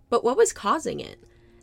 But 0.09 0.25
what 0.25 0.39
was 0.39 0.55
causing 0.55 1.01
it? 1.01 1.19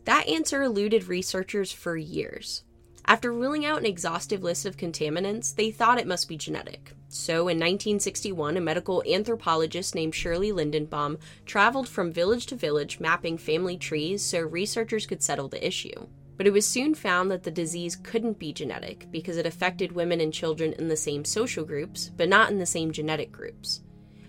That 0.06 0.28
answer 0.28 0.62
eluded 0.62 1.08
researchers 1.08 1.72
for 1.72 1.98
years. 1.98 2.64
After 3.06 3.34
ruling 3.34 3.66
out 3.66 3.80
an 3.80 3.86
exhaustive 3.88 4.44
list 4.44 4.66
of 4.68 4.78
contaminants, 4.78 5.56
they 5.56 5.72
thought 5.72 6.00
it 6.00 6.08
must 6.08 6.30
be 6.30 6.38
genetic. 6.38 6.94
So, 7.10 7.48
in 7.48 7.58
1961, 7.58 8.58
a 8.58 8.62
medical 8.62 9.04
anthropologist 9.08 9.96
named 9.96 10.14
Shirley 10.14 10.52
Lindenbaum 10.52 11.18
traveled 11.46 11.90
from 11.90 12.12
village 12.12 12.46
to 12.48 12.56
village 12.56 13.00
mapping 13.00 13.38
family 13.38 13.78
trees 13.78 14.24
so 14.24 14.42
researchers 14.42 15.06
could 15.06 15.24
settle 15.24 15.48
the 15.48 15.66
issue. 15.66 16.08
But 16.36 16.48
it 16.48 16.54
was 16.54 16.68
soon 16.68 16.96
found 16.96 17.30
that 17.30 17.44
the 17.44 17.52
disease 17.52 17.96
couldn't 17.96 18.40
be 18.40 18.54
genetic 18.54 19.08
because 19.12 19.38
it 19.38 19.46
affected 19.46 19.92
women 19.92 20.20
and 20.20 20.34
children 20.34 20.74
in 20.74 20.88
the 20.88 20.98
same 20.98 21.26
social 21.26 21.64
groups, 21.64 22.10
but 22.18 22.30
not 22.30 22.50
in 22.50 22.60
the 22.60 22.66
same 22.66 22.92
genetic 22.92 23.32
groups. 23.32 23.82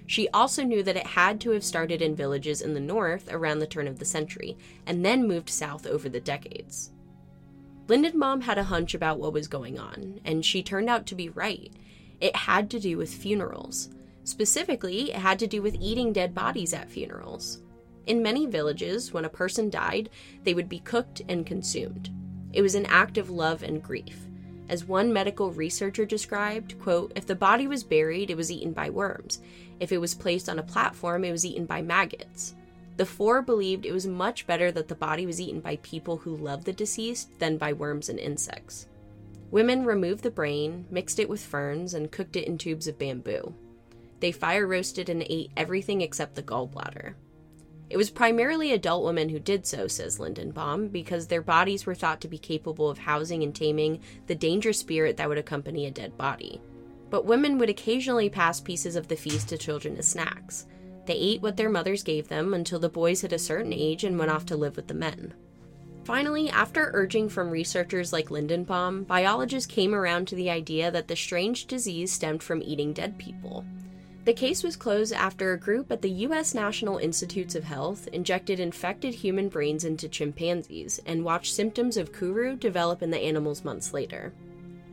She 0.06 0.28
also 0.28 0.62
knew 0.64 0.82
that 0.82 0.96
it 0.96 1.06
had 1.06 1.40
to 1.40 1.50
have 1.50 1.64
started 1.64 2.02
in 2.02 2.14
villages 2.14 2.60
in 2.60 2.74
the 2.74 2.80
north 2.80 3.32
around 3.32 3.60
the 3.60 3.66
turn 3.66 3.88
of 3.88 3.98
the 3.98 4.04
century, 4.04 4.56
and 4.86 5.04
then 5.04 5.26
moved 5.26 5.48
south 5.48 5.86
over 5.86 6.08
the 6.08 6.20
decades. 6.20 6.92
Lindenbaum 7.86 8.42
had 8.42 8.58
a 8.58 8.64
hunch 8.64 8.94
about 8.94 9.18
what 9.18 9.32
was 9.32 9.48
going 9.48 9.78
on, 9.78 10.20
and 10.24 10.44
she 10.44 10.62
turned 10.62 10.90
out 10.90 11.06
to 11.06 11.14
be 11.14 11.30
right. 11.30 11.72
It 12.20 12.36
had 12.36 12.70
to 12.70 12.80
do 12.80 12.96
with 12.96 13.12
funerals. 13.12 13.90
Specifically, 14.24 15.10
it 15.10 15.16
had 15.16 15.38
to 15.38 15.46
do 15.46 15.60
with 15.60 15.76
eating 15.80 16.12
dead 16.12 16.34
bodies 16.34 16.72
at 16.72 16.90
funerals. 16.90 17.60
In 18.06 18.22
many 18.22 18.46
villages, 18.46 19.12
when 19.12 19.24
a 19.24 19.30
person 19.30 19.70
died, 19.70 20.10
they 20.42 20.54
would 20.54 20.68
be 20.68 20.80
cooked 20.80 21.22
and 21.28 21.46
consumed. 21.46 22.10
It 22.52 22.62
was 22.62 22.74
an 22.74 22.86
act 22.86 23.18
of 23.18 23.30
love 23.30 23.62
and 23.62 23.82
grief. 23.82 24.26
As 24.68 24.84
one 24.84 25.12
medical 25.12 25.50
researcher 25.50 26.06
described, 26.06 26.80
quote, 26.80 27.12
if 27.16 27.26
the 27.26 27.34
body 27.34 27.66
was 27.66 27.84
buried, 27.84 28.30
it 28.30 28.36
was 28.36 28.50
eaten 28.50 28.72
by 28.72 28.90
worms. 28.90 29.40
If 29.80 29.92
it 29.92 29.98
was 29.98 30.14
placed 30.14 30.48
on 30.48 30.58
a 30.58 30.62
platform, 30.62 31.24
it 31.24 31.32
was 31.32 31.44
eaten 31.44 31.66
by 31.66 31.82
maggots. 31.82 32.54
The 32.96 33.06
Fore 33.06 33.42
believed 33.42 33.84
it 33.84 33.92
was 33.92 34.06
much 34.06 34.46
better 34.46 34.70
that 34.72 34.88
the 34.88 34.94
body 34.94 35.26
was 35.26 35.40
eaten 35.40 35.60
by 35.60 35.76
people 35.76 36.16
who 36.18 36.36
loved 36.36 36.64
the 36.64 36.72
deceased 36.72 37.38
than 37.38 37.58
by 37.58 37.72
worms 37.72 38.08
and 38.08 38.18
insects. 38.18 38.86
Women 39.50 39.84
removed 39.84 40.22
the 40.22 40.30
brain, 40.30 40.86
mixed 40.90 41.18
it 41.18 41.28
with 41.28 41.44
ferns, 41.44 41.92
and 41.94 42.10
cooked 42.10 42.36
it 42.36 42.46
in 42.46 42.56
tubes 42.56 42.86
of 42.86 42.98
bamboo. 42.98 43.54
They 44.20 44.32
fire 44.32 44.66
roasted 44.66 45.08
and 45.08 45.24
ate 45.28 45.50
everything 45.56 46.00
except 46.00 46.34
the 46.34 46.42
gallbladder. 46.42 47.14
It 47.90 47.96
was 47.96 48.10
primarily 48.10 48.72
adult 48.72 49.04
women 49.04 49.28
who 49.28 49.38
did 49.38 49.66
so, 49.66 49.86
says 49.86 50.18
Lindenbaum, 50.18 50.90
because 50.90 51.26
their 51.26 51.42
bodies 51.42 51.86
were 51.86 51.94
thought 51.94 52.20
to 52.22 52.28
be 52.28 52.38
capable 52.38 52.88
of 52.88 52.98
housing 52.98 53.42
and 53.42 53.54
taming 53.54 54.00
the 54.26 54.34
dangerous 54.34 54.78
spirit 54.78 55.16
that 55.18 55.28
would 55.28 55.38
accompany 55.38 55.86
a 55.86 55.90
dead 55.90 56.16
body. 56.16 56.60
But 57.10 57.26
women 57.26 57.58
would 57.58 57.68
occasionally 57.68 58.30
pass 58.30 58.60
pieces 58.60 58.96
of 58.96 59.08
the 59.08 59.16
feast 59.16 59.50
to 59.50 59.58
children 59.58 59.96
as 59.98 60.08
snacks. 60.08 60.66
They 61.06 61.14
ate 61.14 61.42
what 61.42 61.56
their 61.56 61.68
mothers 61.68 62.02
gave 62.02 62.28
them 62.28 62.54
until 62.54 62.78
the 62.78 62.88
boys 62.88 63.20
hit 63.20 63.32
a 63.32 63.38
certain 63.38 63.72
age 63.72 64.04
and 64.04 64.18
went 64.18 64.30
off 64.30 64.46
to 64.46 64.56
live 64.56 64.76
with 64.76 64.88
the 64.88 64.94
men. 64.94 65.34
Finally, 66.04 66.50
after 66.50 66.90
urging 66.92 67.28
from 67.28 67.50
researchers 67.50 68.12
like 68.12 68.28
Lindenbaum, 68.28 69.06
biologists 69.06 69.66
came 69.66 69.94
around 69.94 70.28
to 70.28 70.34
the 70.34 70.50
idea 70.50 70.90
that 70.90 71.08
the 71.08 71.16
strange 71.16 71.66
disease 71.66 72.12
stemmed 72.12 72.42
from 72.42 72.62
eating 72.62 72.92
dead 72.92 73.18
people. 73.18 73.64
The 74.24 74.32
case 74.32 74.62
was 74.62 74.74
closed 74.74 75.12
after 75.12 75.52
a 75.52 75.58
group 75.58 75.92
at 75.92 76.00
the 76.00 76.10
U.S. 76.10 76.54
National 76.54 76.96
Institutes 76.96 77.54
of 77.54 77.64
Health 77.64 78.08
injected 78.08 78.58
infected 78.58 79.12
human 79.12 79.50
brains 79.50 79.84
into 79.84 80.08
chimpanzees 80.08 80.98
and 81.04 81.22
watched 81.22 81.52
symptoms 81.52 81.98
of 81.98 82.10
Kuru 82.10 82.56
develop 82.56 83.02
in 83.02 83.10
the 83.10 83.18
animals 83.18 83.64
months 83.64 83.92
later. 83.92 84.32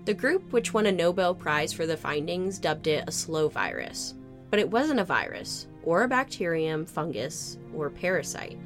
The 0.04 0.14
group, 0.14 0.52
which 0.52 0.74
won 0.74 0.86
a 0.86 0.92
Nobel 0.92 1.34
Prize 1.34 1.72
for 1.72 1.86
the 1.86 1.96
findings, 1.96 2.60
dubbed 2.60 2.88
it 2.88 3.06
a 3.08 3.12
slow 3.12 3.48
virus. 3.48 4.16
But 4.50 4.60
it 4.60 4.70
wasn't 4.70 5.00
a 5.00 5.06
virus, 5.06 5.68
or 5.84 6.04
a 6.04 6.10
bacterium, 6.10 6.86
fungus, 6.86 7.58
or 7.74 7.90
parasite. 7.90 8.60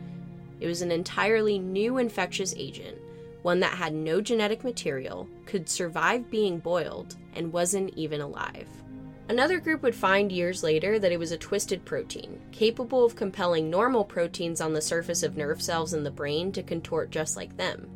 It 0.59 0.65
was 0.65 0.81
an 0.81 0.91
entirely 0.91 1.59
new 1.59 1.99
infectious 1.99 2.55
agent, 2.57 2.97
one 3.43 3.59
that 3.59 3.77
had 3.77 3.93
no 3.93 4.19
genetic 4.19 4.63
material, 4.63 5.29
could 5.45 5.69
survive 5.69 6.31
being 6.31 6.57
boiled, 6.57 7.17
and 7.35 7.53
wasn't 7.53 7.93
even 7.95 8.21
alive. 8.21 8.67
Another 9.27 9.59
group 9.59 9.81
would 9.81 9.95
find 9.95 10.31
years 10.31 10.61
later 10.61 10.99
that 10.99 11.11
it 11.11 11.17
was 11.17 11.31
a 11.31 11.37
twisted 11.37 11.83
protein, 11.83 12.39
capable 12.51 13.03
of 13.03 13.15
compelling 13.15 13.71
normal 13.71 14.05
proteins 14.05 14.61
on 14.61 14.73
the 14.73 14.81
surface 14.81 15.23
of 15.23 15.35
nerve 15.35 15.63
cells 15.63 15.95
in 15.95 16.03
the 16.03 16.11
brain 16.11 16.51
to 16.51 16.61
contort 16.61 17.09
just 17.09 17.35
like 17.35 17.57
them. 17.57 17.89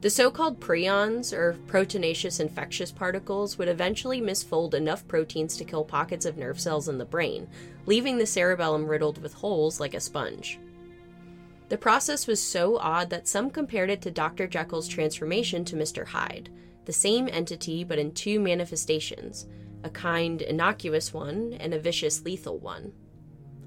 The 0.00 0.08
so 0.08 0.30
called 0.30 0.60
prions, 0.60 1.32
or 1.32 1.58
proteinaceous 1.66 2.40
infectious 2.40 2.90
particles, 2.90 3.58
would 3.58 3.68
eventually 3.68 4.20
misfold 4.20 4.72
enough 4.72 5.06
proteins 5.06 5.56
to 5.58 5.64
kill 5.64 5.84
pockets 5.84 6.24
of 6.24 6.38
nerve 6.38 6.58
cells 6.58 6.88
in 6.88 6.96
the 6.96 7.04
brain, 7.04 7.46
leaving 7.84 8.16
the 8.16 8.26
cerebellum 8.26 8.86
riddled 8.86 9.22
with 9.22 9.34
holes 9.34 9.78
like 9.78 9.94
a 9.94 10.00
sponge. 10.00 10.58
The 11.68 11.78
process 11.78 12.26
was 12.26 12.42
so 12.42 12.78
odd 12.78 13.10
that 13.10 13.28
some 13.28 13.50
compared 13.50 13.90
it 13.90 14.02
to 14.02 14.10
Dr. 14.10 14.46
Jekyll's 14.48 14.88
transformation 14.88 15.64
to 15.66 15.76
Mr. 15.76 16.06
Hyde. 16.06 16.50
the 16.84 16.92
same 16.92 17.28
entity 17.28 17.84
but 17.84 17.98
in 17.98 18.10
two 18.10 18.40
manifestations 18.40 19.46
a 19.84 19.90
kind, 19.90 20.42
innocuous 20.42 21.12
one 21.12 21.54
and 21.60 21.74
a 21.74 21.78
vicious, 21.78 22.24
lethal 22.24 22.58
one. 22.58 22.92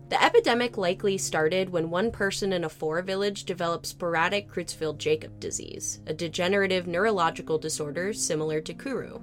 The 0.09 0.23
epidemic 0.23 0.77
likely 0.77 1.17
started 1.17 1.71
when 1.71 1.89
one 1.89 2.11
person 2.11 2.53
in 2.53 2.63
a 2.63 2.69
Fore 2.69 3.01
village 3.01 3.43
developed 3.43 3.87
sporadic 3.87 4.47
Creutzfeldt 4.47 4.99
Jakob 4.99 5.39
disease, 5.39 5.99
a 6.05 6.13
degenerative 6.13 6.85
neurological 6.85 7.57
disorder 7.57 8.13
similar 8.13 8.61
to 8.61 8.73
Kuru. 8.73 9.19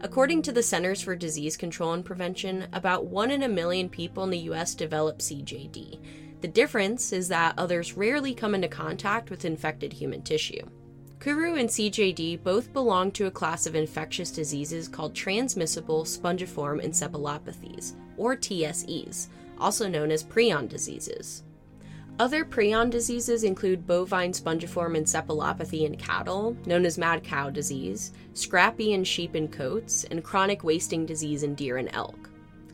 According 0.00 0.42
to 0.42 0.52
the 0.52 0.62
Centers 0.62 1.00
for 1.00 1.14
Disease 1.14 1.56
Control 1.56 1.92
and 1.92 2.04
Prevention, 2.04 2.66
about 2.72 3.06
1 3.06 3.30
in 3.30 3.44
a 3.44 3.48
million 3.48 3.88
people 3.88 4.24
in 4.24 4.30
the 4.30 4.38
US 4.50 4.74
develop 4.74 5.18
CJD. 5.18 6.00
The 6.40 6.48
difference 6.48 7.12
is 7.12 7.28
that 7.28 7.54
others 7.58 7.96
rarely 7.96 8.34
come 8.34 8.54
into 8.54 8.66
contact 8.66 9.30
with 9.30 9.44
infected 9.44 9.92
human 9.92 10.22
tissue. 10.22 10.66
Kuru 11.20 11.56
and 11.56 11.68
CJD 11.68 12.42
both 12.42 12.72
belong 12.72 13.12
to 13.12 13.26
a 13.26 13.30
class 13.30 13.66
of 13.66 13.74
infectious 13.74 14.30
diseases 14.30 14.88
called 14.88 15.14
transmissible 15.14 16.04
spongiform 16.04 16.82
encephalopathies, 16.82 17.92
or 18.16 18.34
TSEs, 18.34 19.28
also 19.58 19.86
known 19.86 20.10
as 20.10 20.24
prion 20.24 20.66
diseases. 20.66 21.42
Other 22.18 22.42
prion 22.42 22.88
diseases 22.88 23.44
include 23.44 23.86
bovine 23.86 24.32
spongiform 24.32 24.96
encephalopathy 24.96 25.84
in 25.84 25.98
cattle, 25.98 26.56
known 26.64 26.86
as 26.86 26.96
mad 26.96 27.22
cow 27.22 27.50
disease, 27.50 28.12
scrapie 28.32 28.92
in 28.92 29.04
sheep 29.04 29.34
and 29.34 29.50
goats, 29.50 30.04
and 30.04 30.24
chronic 30.24 30.64
wasting 30.64 31.04
disease 31.04 31.42
in 31.42 31.54
deer 31.54 31.76
and 31.76 31.90
elk. 31.92 32.30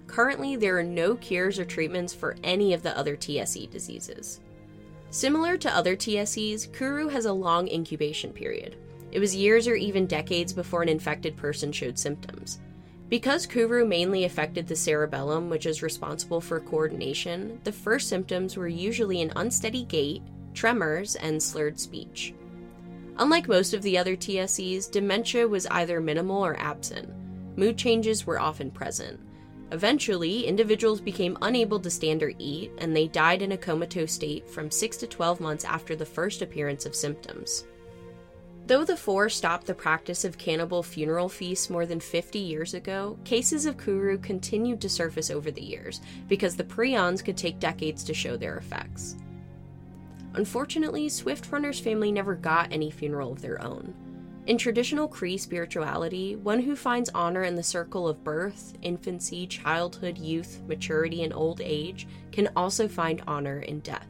Currently, 0.07 0.55
there 0.55 0.79
are 0.79 0.85
no 0.85 1.17
cures 1.17 1.59
or 1.59 1.65
treatments 1.65 2.15
for 2.15 2.37
any 2.45 2.75
of 2.75 2.85
the 2.85 2.97
other 2.97 3.17
TSE 3.17 3.67
diseases. 3.73 4.39
Similar 5.17 5.57
to 5.57 5.75
other 5.75 5.97
TSEs, 5.97 6.71
Kuru 6.75 7.09
has 7.09 7.25
a 7.25 7.33
long 7.33 7.69
incubation 7.69 8.35
period. 8.35 8.77
It 9.11 9.19
was 9.19 9.35
years 9.35 9.67
or 9.67 9.75
even 9.75 10.05
decades 10.07 10.53
before 10.53 10.83
an 10.83 10.91
infected 10.91 11.39
person 11.39 11.73
showed 11.73 11.99
symptoms. 11.99 12.61
Because 13.09 13.47
Kuru 13.47 13.87
mainly 13.87 14.25
affected 14.25 14.67
the 14.67 14.77
cerebellum, 14.77 15.49
which 15.49 15.65
is 15.65 15.83
responsible 15.83 16.43
for 16.43 16.61
coordination, 16.61 17.59
the 17.65 17.73
first 17.73 18.11
symptoms 18.11 18.59
were 18.59 18.69
usually 18.69 19.23
an 19.23 19.33
unsteady 19.37 19.85
gait, 19.85 20.21
tremors, 20.53 21.17
and 21.17 21.43
slurred 21.43 21.81
speech. 21.81 22.35
Unlike 23.17 23.49
most 23.49 23.73
of 23.73 23.81
the 23.81 23.97
other 23.97 24.17
TSEs, 24.17 24.91
dementia 24.91 25.49
was 25.49 25.67
either 25.69 25.99
minimal 25.99 26.45
or 26.45 26.61
absent. 26.61 27.09
Mood 27.57 27.79
changes 27.79 28.27
were 28.27 28.39
often 28.39 28.71
present. 28.71 29.19
Eventually, 29.73 30.47
individuals 30.47 31.01
became 31.01 31.37
unable 31.43 31.81
to 31.81 31.91
stand 31.91 32.23
or 32.23 32.33
eat, 32.39 32.71
and 32.79 32.95
they 32.95 33.09
died 33.09 33.43
in 33.43 33.53
a 33.53 33.57
comatose 33.57 34.13
state 34.13 34.49
from 34.49 34.71
6 34.71 34.97
to 34.99 35.07
12 35.07 35.41
months 35.41 35.65
after 35.65 35.97
the 35.97 36.07
first 36.07 36.41
appearance 36.41 36.87
of 36.87 36.95
symptoms. 36.95 37.65
Though 38.67 38.85
the 38.85 38.97
Fore 38.97 39.29
stopped 39.29 39.67
the 39.67 39.75
practice 39.75 40.25
of 40.25 40.39
cannibal 40.39 40.83
funeral 40.83 41.29
feasts 41.29 41.71
more 41.71 41.87
than 41.87 42.01
50 42.01 42.39
years 42.39 42.75
ago, 42.75 43.17
cases 43.25 43.65
of 43.65 43.79
Kuru 43.79 44.19
continued 44.19 44.81
to 44.81 44.89
surface 44.89 45.31
over 45.31 45.53
the 45.53 45.63
years 45.63 46.01
because 46.29 46.57
the 46.57 46.65
prions 46.65 47.25
could 47.25 47.37
take 47.37 47.61
decades 47.61 48.03
to 48.05 48.15
show 48.15 48.37
their 48.37 48.57
effects. 48.57 49.17
Unfortunately, 50.35 51.09
Swift 51.09 51.51
Runner's 51.53 51.79
family 51.79 52.11
never 52.11 52.35
got 52.35 52.73
any 52.73 52.91
funeral 52.91 53.33
of 53.33 53.41
their 53.41 53.63
own. 53.63 53.95
In 54.47 54.57
traditional 54.57 55.09
Cree 55.09 55.37
spirituality, 55.37 56.37
one 56.37 56.61
who 56.61 56.77
finds 56.77 57.11
honor 57.11 57.43
in 57.43 57.57
the 57.57 57.65
circle 57.65 58.07
of 58.07 58.23
birth, 58.23 58.75
infancy, 58.81 59.45
childhood, 59.45 60.19
youth, 60.19 60.63
maturity, 60.69 61.25
and 61.25 61.33
old 61.33 61.61
age 61.61 62.07
can 62.31 62.49
also 62.55 62.87
find 62.87 63.25
honor 63.27 63.59
in 63.59 63.81
death. 63.81 64.07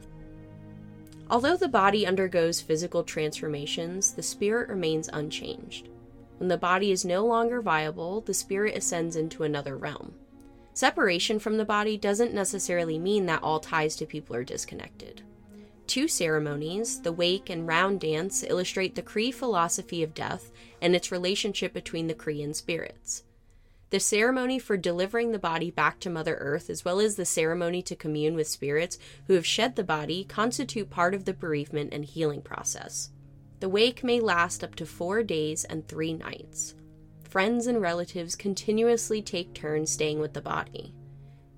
Although 1.31 1.57
the 1.57 1.67
body 1.67 2.05
undergoes 2.05 2.61
physical 2.61 3.03
transformations, 3.03 4.13
the 4.13 4.21
spirit 4.21 4.69
remains 4.69 5.09
unchanged. 5.11 5.89
When 6.37 6.49
the 6.49 6.57
body 6.57 6.91
is 6.91 7.03
no 7.03 7.25
longer 7.25 7.59
viable, 7.59 8.21
the 8.21 8.33
spirit 8.35 8.77
ascends 8.77 9.15
into 9.15 9.41
another 9.41 9.75
realm. 9.75 10.13
Separation 10.73 11.39
from 11.39 11.57
the 11.57 11.65
body 11.65 11.97
doesn't 11.97 12.35
necessarily 12.35 12.99
mean 12.99 13.25
that 13.25 13.41
all 13.41 13.59
ties 13.59 13.95
to 13.95 14.05
people 14.05 14.35
are 14.35 14.43
disconnected. 14.43 15.23
Two 15.87 16.09
ceremonies, 16.09 17.01
the 17.01 17.13
wake 17.13 17.49
and 17.49 17.65
round 17.65 18.01
dance, 18.01 18.43
illustrate 18.43 18.95
the 18.95 19.01
Cree 19.01 19.31
philosophy 19.31 20.03
of 20.03 20.13
death 20.13 20.51
and 20.81 20.93
its 20.93 21.13
relationship 21.13 21.73
between 21.73 22.07
the 22.07 22.13
Cree 22.13 22.43
and 22.43 22.53
spirits. 22.53 23.23
The 23.89 24.01
ceremony 24.01 24.59
for 24.59 24.75
delivering 24.75 25.31
the 25.31 25.39
body 25.39 25.71
back 25.71 26.01
to 26.01 26.09
Mother 26.09 26.35
Earth, 26.35 26.69
as 26.69 26.83
well 26.83 26.99
as 26.99 27.15
the 27.15 27.25
ceremony 27.25 27.81
to 27.83 27.95
commune 27.95 28.35
with 28.35 28.49
spirits 28.49 28.99
who 29.27 29.33
have 29.33 29.45
shed 29.45 29.77
the 29.77 29.83
body, 29.83 30.25
constitute 30.25 30.89
part 30.89 31.15
of 31.15 31.23
the 31.23 31.33
bereavement 31.33 31.93
and 31.93 32.03
healing 32.03 32.41
process. 32.41 33.11
The 33.61 33.69
wake 33.69 34.03
may 34.03 34.19
last 34.19 34.65
up 34.65 34.75
to 34.75 34.85
four 34.85 35.23
days 35.23 35.63
and 35.63 35.87
three 35.87 36.13
nights. 36.13 36.75
Friends 37.23 37.65
and 37.65 37.81
relatives 37.81 38.35
continuously 38.35 39.21
take 39.21 39.53
turns 39.53 39.91
staying 39.91 40.19
with 40.19 40.33
the 40.33 40.41
body. 40.41 40.93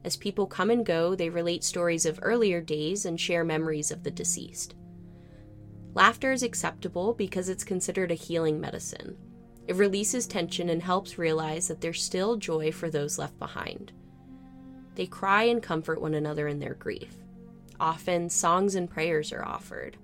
As 0.04 0.16
people 0.16 0.48
come 0.48 0.70
and 0.70 0.86
go, 0.86 1.16
they 1.16 1.30
relate 1.30 1.64
stories 1.64 2.06
of 2.06 2.20
earlier 2.22 2.62
days 2.62 3.06
and 3.06 3.20
share 3.20 3.44
memories 3.44 3.92
of 3.92 4.04
the 4.04 4.12
deceased. 4.12 4.76
Laughter 5.94 6.32
is 6.32 6.44
acceptable 6.44 7.14
because 7.14 7.50
it's 7.50 7.64
considered 7.64 8.12
a 8.12 8.16
healing 8.16 8.62
medicine. 8.62 9.18
It 9.68 9.76
releases 9.76 10.26
tension 10.26 10.70
and 10.70 10.82
helps 10.82 11.18
realize 11.18 11.68
that 11.68 11.82
there's 11.82 12.02
still 12.02 12.38
joy 12.38 12.72
for 12.72 12.90
those 12.90 13.20
left 13.20 13.38
behind. 13.38 13.92
They 14.96 15.06
cry 15.06 15.44
and 15.44 15.62
comfort 15.62 16.02
one 16.02 16.14
another 16.14 16.48
in 16.48 16.60
their 16.60 16.74
grief. 16.76 17.16
Often, 17.80 18.30
songs 18.30 18.76
and 18.76 18.90
prayers 18.90 19.32
are 19.32 19.46
offered. 19.46 19.98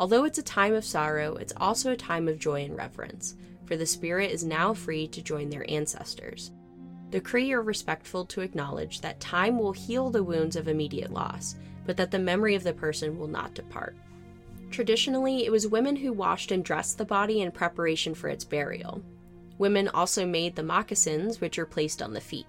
Although 0.00 0.24
it's 0.24 0.38
a 0.38 0.42
time 0.42 0.74
of 0.74 0.84
sorrow, 0.84 1.36
it's 1.36 1.52
also 1.56 1.92
a 1.92 1.96
time 1.96 2.28
of 2.28 2.38
joy 2.38 2.64
and 2.64 2.76
reverence, 2.76 3.36
for 3.66 3.76
the 3.76 3.86
spirit 3.86 4.30
is 4.30 4.44
now 4.44 4.74
free 4.74 5.06
to 5.08 5.22
join 5.22 5.48
their 5.48 5.64
ancestors. 5.70 6.50
The 7.10 7.20
Cree 7.20 7.52
are 7.52 7.62
respectful 7.62 8.24
to 8.26 8.40
acknowledge 8.40 9.00
that 9.00 9.20
time 9.20 9.58
will 9.58 9.72
heal 9.72 10.10
the 10.10 10.24
wounds 10.24 10.56
of 10.56 10.68
immediate 10.68 11.12
loss, 11.12 11.54
but 11.86 11.96
that 11.96 12.10
the 12.10 12.18
memory 12.18 12.54
of 12.54 12.64
the 12.64 12.72
person 12.72 13.18
will 13.18 13.28
not 13.28 13.54
depart. 13.54 13.96
Traditionally, 14.70 15.44
it 15.44 15.52
was 15.52 15.68
women 15.68 15.94
who 15.94 16.12
washed 16.12 16.50
and 16.50 16.64
dressed 16.64 16.98
the 16.98 17.04
body 17.04 17.40
in 17.40 17.52
preparation 17.52 18.14
for 18.14 18.28
its 18.28 18.44
burial. 18.44 19.02
Women 19.58 19.88
also 19.88 20.26
made 20.26 20.56
the 20.56 20.64
moccasins, 20.64 21.40
which 21.40 21.58
are 21.58 21.66
placed 21.66 22.02
on 22.02 22.12
the 22.12 22.20
feet. 22.20 22.46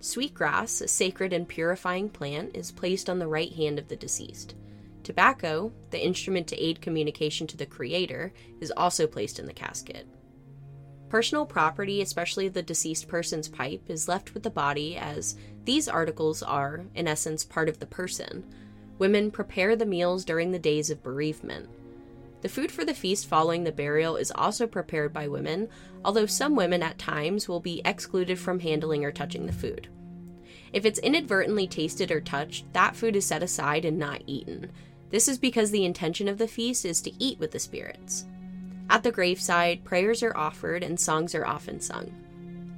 Sweetgrass, 0.00 0.80
a 0.80 0.88
sacred 0.88 1.32
and 1.32 1.46
purifying 1.46 2.08
plant, 2.08 2.56
is 2.56 2.72
placed 2.72 3.10
on 3.10 3.18
the 3.18 3.28
right 3.28 3.52
hand 3.52 3.78
of 3.78 3.88
the 3.88 3.96
deceased. 3.96 4.54
Tobacco, 5.02 5.72
the 5.90 6.02
instrument 6.02 6.46
to 6.46 6.62
aid 6.62 6.80
communication 6.80 7.46
to 7.48 7.56
the 7.56 7.66
Creator, 7.66 8.32
is 8.60 8.72
also 8.76 9.06
placed 9.06 9.38
in 9.38 9.46
the 9.46 9.52
casket. 9.52 10.06
Personal 11.08 11.46
property, 11.46 12.02
especially 12.02 12.48
the 12.48 12.62
deceased 12.62 13.08
person's 13.08 13.48
pipe, 13.48 13.82
is 13.88 14.08
left 14.08 14.34
with 14.34 14.42
the 14.42 14.50
body 14.50 14.96
as 14.96 15.36
these 15.64 15.88
articles 15.88 16.42
are, 16.42 16.84
in 16.94 17.08
essence, 17.08 17.44
part 17.44 17.68
of 17.68 17.78
the 17.78 17.86
person, 17.86 18.44
Women 18.98 19.30
prepare 19.30 19.76
the 19.76 19.86
meals 19.86 20.24
during 20.24 20.50
the 20.50 20.58
days 20.58 20.90
of 20.90 21.02
bereavement. 21.02 21.68
The 22.40 22.48
food 22.48 22.70
for 22.70 22.84
the 22.84 22.94
feast 22.94 23.26
following 23.26 23.64
the 23.64 23.72
burial 23.72 24.16
is 24.16 24.32
also 24.32 24.66
prepared 24.66 25.12
by 25.12 25.28
women, 25.28 25.68
although 26.04 26.26
some 26.26 26.56
women 26.56 26.82
at 26.82 26.98
times 26.98 27.48
will 27.48 27.60
be 27.60 27.82
excluded 27.84 28.38
from 28.38 28.60
handling 28.60 29.04
or 29.04 29.12
touching 29.12 29.46
the 29.46 29.52
food. 29.52 29.88
If 30.72 30.84
it's 30.84 30.98
inadvertently 30.98 31.66
tasted 31.66 32.10
or 32.10 32.20
touched, 32.20 32.72
that 32.72 32.96
food 32.96 33.16
is 33.16 33.24
set 33.24 33.42
aside 33.42 33.84
and 33.84 33.98
not 33.98 34.22
eaten. 34.26 34.70
This 35.10 35.28
is 35.28 35.38
because 35.38 35.70
the 35.70 35.84
intention 35.84 36.28
of 36.28 36.38
the 36.38 36.48
feast 36.48 36.84
is 36.84 37.00
to 37.02 37.12
eat 37.22 37.38
with 37.38 37.52
the 37.52 37.58
spirits. 37.58 38.26
At 38.90 39.02
the 39.02 39.12
graveside, 39.12 39.84
prayers 39.84 40.22
are 40.22 40.36
offered 40.36 40.82
and 40.82 40.98
songs 40.98 41.34
are 41.34 41.46
often 41.46 41.80
sung. 41.80 42.12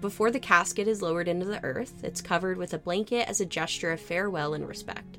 Before 0.00 0.30
the 0.30 0.40
casket 0.40 0.88
is 0.88 1.02
lowered 1.02 1.28
into 1.28 1.46
the 1.46 1.62
earth, 1.62 2.02
it's 2.02 2.20
covered 2.20 2.56
with 2.56 2.74
a 2.74 2.78
blanket 2.78 3.28
as 3.28 3.40
a 3.40 3.46
gesture 3.46 3.92
of 3.92 4.00
farewell 4.00 4.54
and 4.54 4.66
respect. 4.66 5.18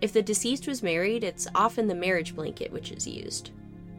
If 0.00 0.12
the 0.12 0.22
deceased 0.22 0.66
was 0.66 0.82
married, 0.82 1.24
it's 1.24 1.48
often 1.54 1.86
the 1.86 1.94
marriage 1.94 2.34
blanket 2.34 2.72
which 2.72 2.92
is 2.92 3.06
used. 3.06 3.50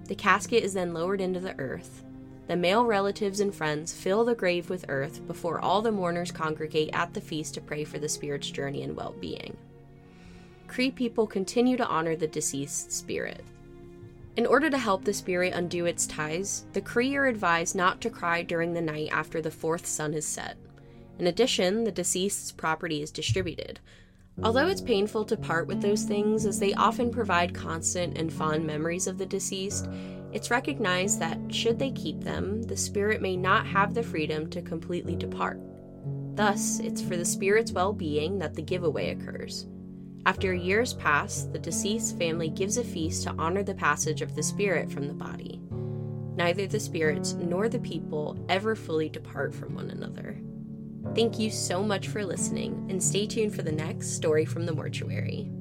The 0.06 0.16
casket 0.16 0.64
is 0.64 0.74
then 0.74 0.94
lowered 0.94 1.22
into 1.22 1.40
the 1.40 1.58
earth. 1.60 2.04
The 2.48 2.56
male 2.56 2.86
relatives 2.86 3.40
and 3.40 3.54
friends 3.54 3.94
fill 3.94 4.26
the 4.26 4.36
grave 4.36 4.70
with 4.70 4.86
earth 4.90 5.26
before 5.28 5.60
all 5.60 5.82
the 5.82 5.92
mourners 5.92 6.32
congregate 6.32 6.90
at 6.94 7.14
the 7.14 7.22
feast 7.22 7.54
to 7.56 7.62
pray 7.62 7.84
for 7.84 8.00
the 8.00 8.10
spirit's 8.10 8.50
journey 8.50 8.84
and 8.84 8.96
well 8.96 9.14
being. 9.20 9.56
Cree 10.68 10.92
people 10.92 11.28
continue 11.28 11.78
to 11.78 11.88
honor 11.88 12.16
the 12.16 12.28
deceased 12.28 12.92
spirit. 12.92 13.44
In 14.40 14.46
order 14.46 14.70
to 14.70 14.78
help 14.78 15.04
the 15.04 15.12
spirit 15.12 15.52
undo 15.54 15.86
its 15.86 16.08
ties, 16.08 16.64
the 16.72 16.80
Cree 16.80 17.18
are 17.18 17.26
advised 17.26 17.76
not 17.76 18.00
to 18.00 18.10
cry 18.10 18.42
during 18.42 18.74
the 18.74 18.80
night 18.80 19.10
after 19.12 19.42
the 19.42 19.52
fourth 19.52 19.86
sun 19.86 20.14
is 20.14 20.26
set. 20.26 20.56
In 21.20 21.28
addition, 21.28 21.84
the 21.84 21.92
deceased's 21.92 22.54
property 22.54 23.02
is 23.02 23.12
distributed, 23.12 23.82
Although 24.42 24.68
it's 24.68 24.80
painful 24.80 25.26
to 25.26 25.36
part 25.36 25.68
with 25.68 25.82
those 25.82 26.04
things, 26.04 26.46
as 26.46 26.58
they 26.58 26.74
often 26.74 27.12
provide 27.12 27.54
constant 27.54 28.18
and 28.18 28.32
fond 28.32 28.66
memories 28.66 29.08
of 29.08 29.18
the 29.18 29.26
deceased, 29.26 29.90
it's 30.32 30.50
recognized 30.50 31.20
that, 31.20 31.38
should 31.54 31.78
they 31.78 31.92
keep 31.92 32.22
them, 32.22 32.64
the 32.64 32.78
spirit 32.78 33.22
may 33.22 33.36
not 33.36 33.68
have 33.68 33.94
the 33.94 34.02
freedom 34.02 34.50
to 34.52 34.62
completely 34.62 35.18
depart. 35.18 35.60
Thus, 36.36 36.80
it's 36.80 37.02
for 37.02 37.18
the 37.18 37.26
spirit's 37.26 37.74
well 37.74 37.92
being 37.92 38.40
that 38.40 38.54
the 38.54 38.62
giveaway 38.62 39.10
occurs. 39.10 39.68
After 40.26 40.54
years 40.54 40.94
pass, 40.94 41.44
the 41.44 41.60
deceased 41.60 42.18
family 42.18 42.50
gives 42.50 42.78
a 42.78 42.84
feast 42.84 43.24
to 43.24 43.36
honor 43.40 43.64
the 43.64 43.74
passage 43.74 44.22
of 44.22 44.36
the 44.36 44.44
spirit 44.44 44.92
from 44.92 45.08
the 45.08 45.14
body. 45.14 45.62
neither 46.40 46.66
the 46.68 46.80
spirits 46.80 47.34
nor 47.34 47.68
the 47.68 47.80
people 47.80 48.38
ever 48.48 48.74
fully 48.74 49.10
depart 49.10 49.54
from 49.54 49.76
one 49.76 49.92
another. 49.92 50.40
Thank 51.14 51.38
you 51.38 51.52
so 51.52 51.84
much 51.84 52.08
for 52.08 52.26
listening, 52.26 52.88
and 52.90 53.04
stay 53.04 53.28
tuned 53.28 53.54
for 53.54 53.62
the 53.62 53.74
next 53.74 54.16
story 54.16 54.46
from 54.46 54.66
the 54.66 54.74
mortuary. 54.74 55.52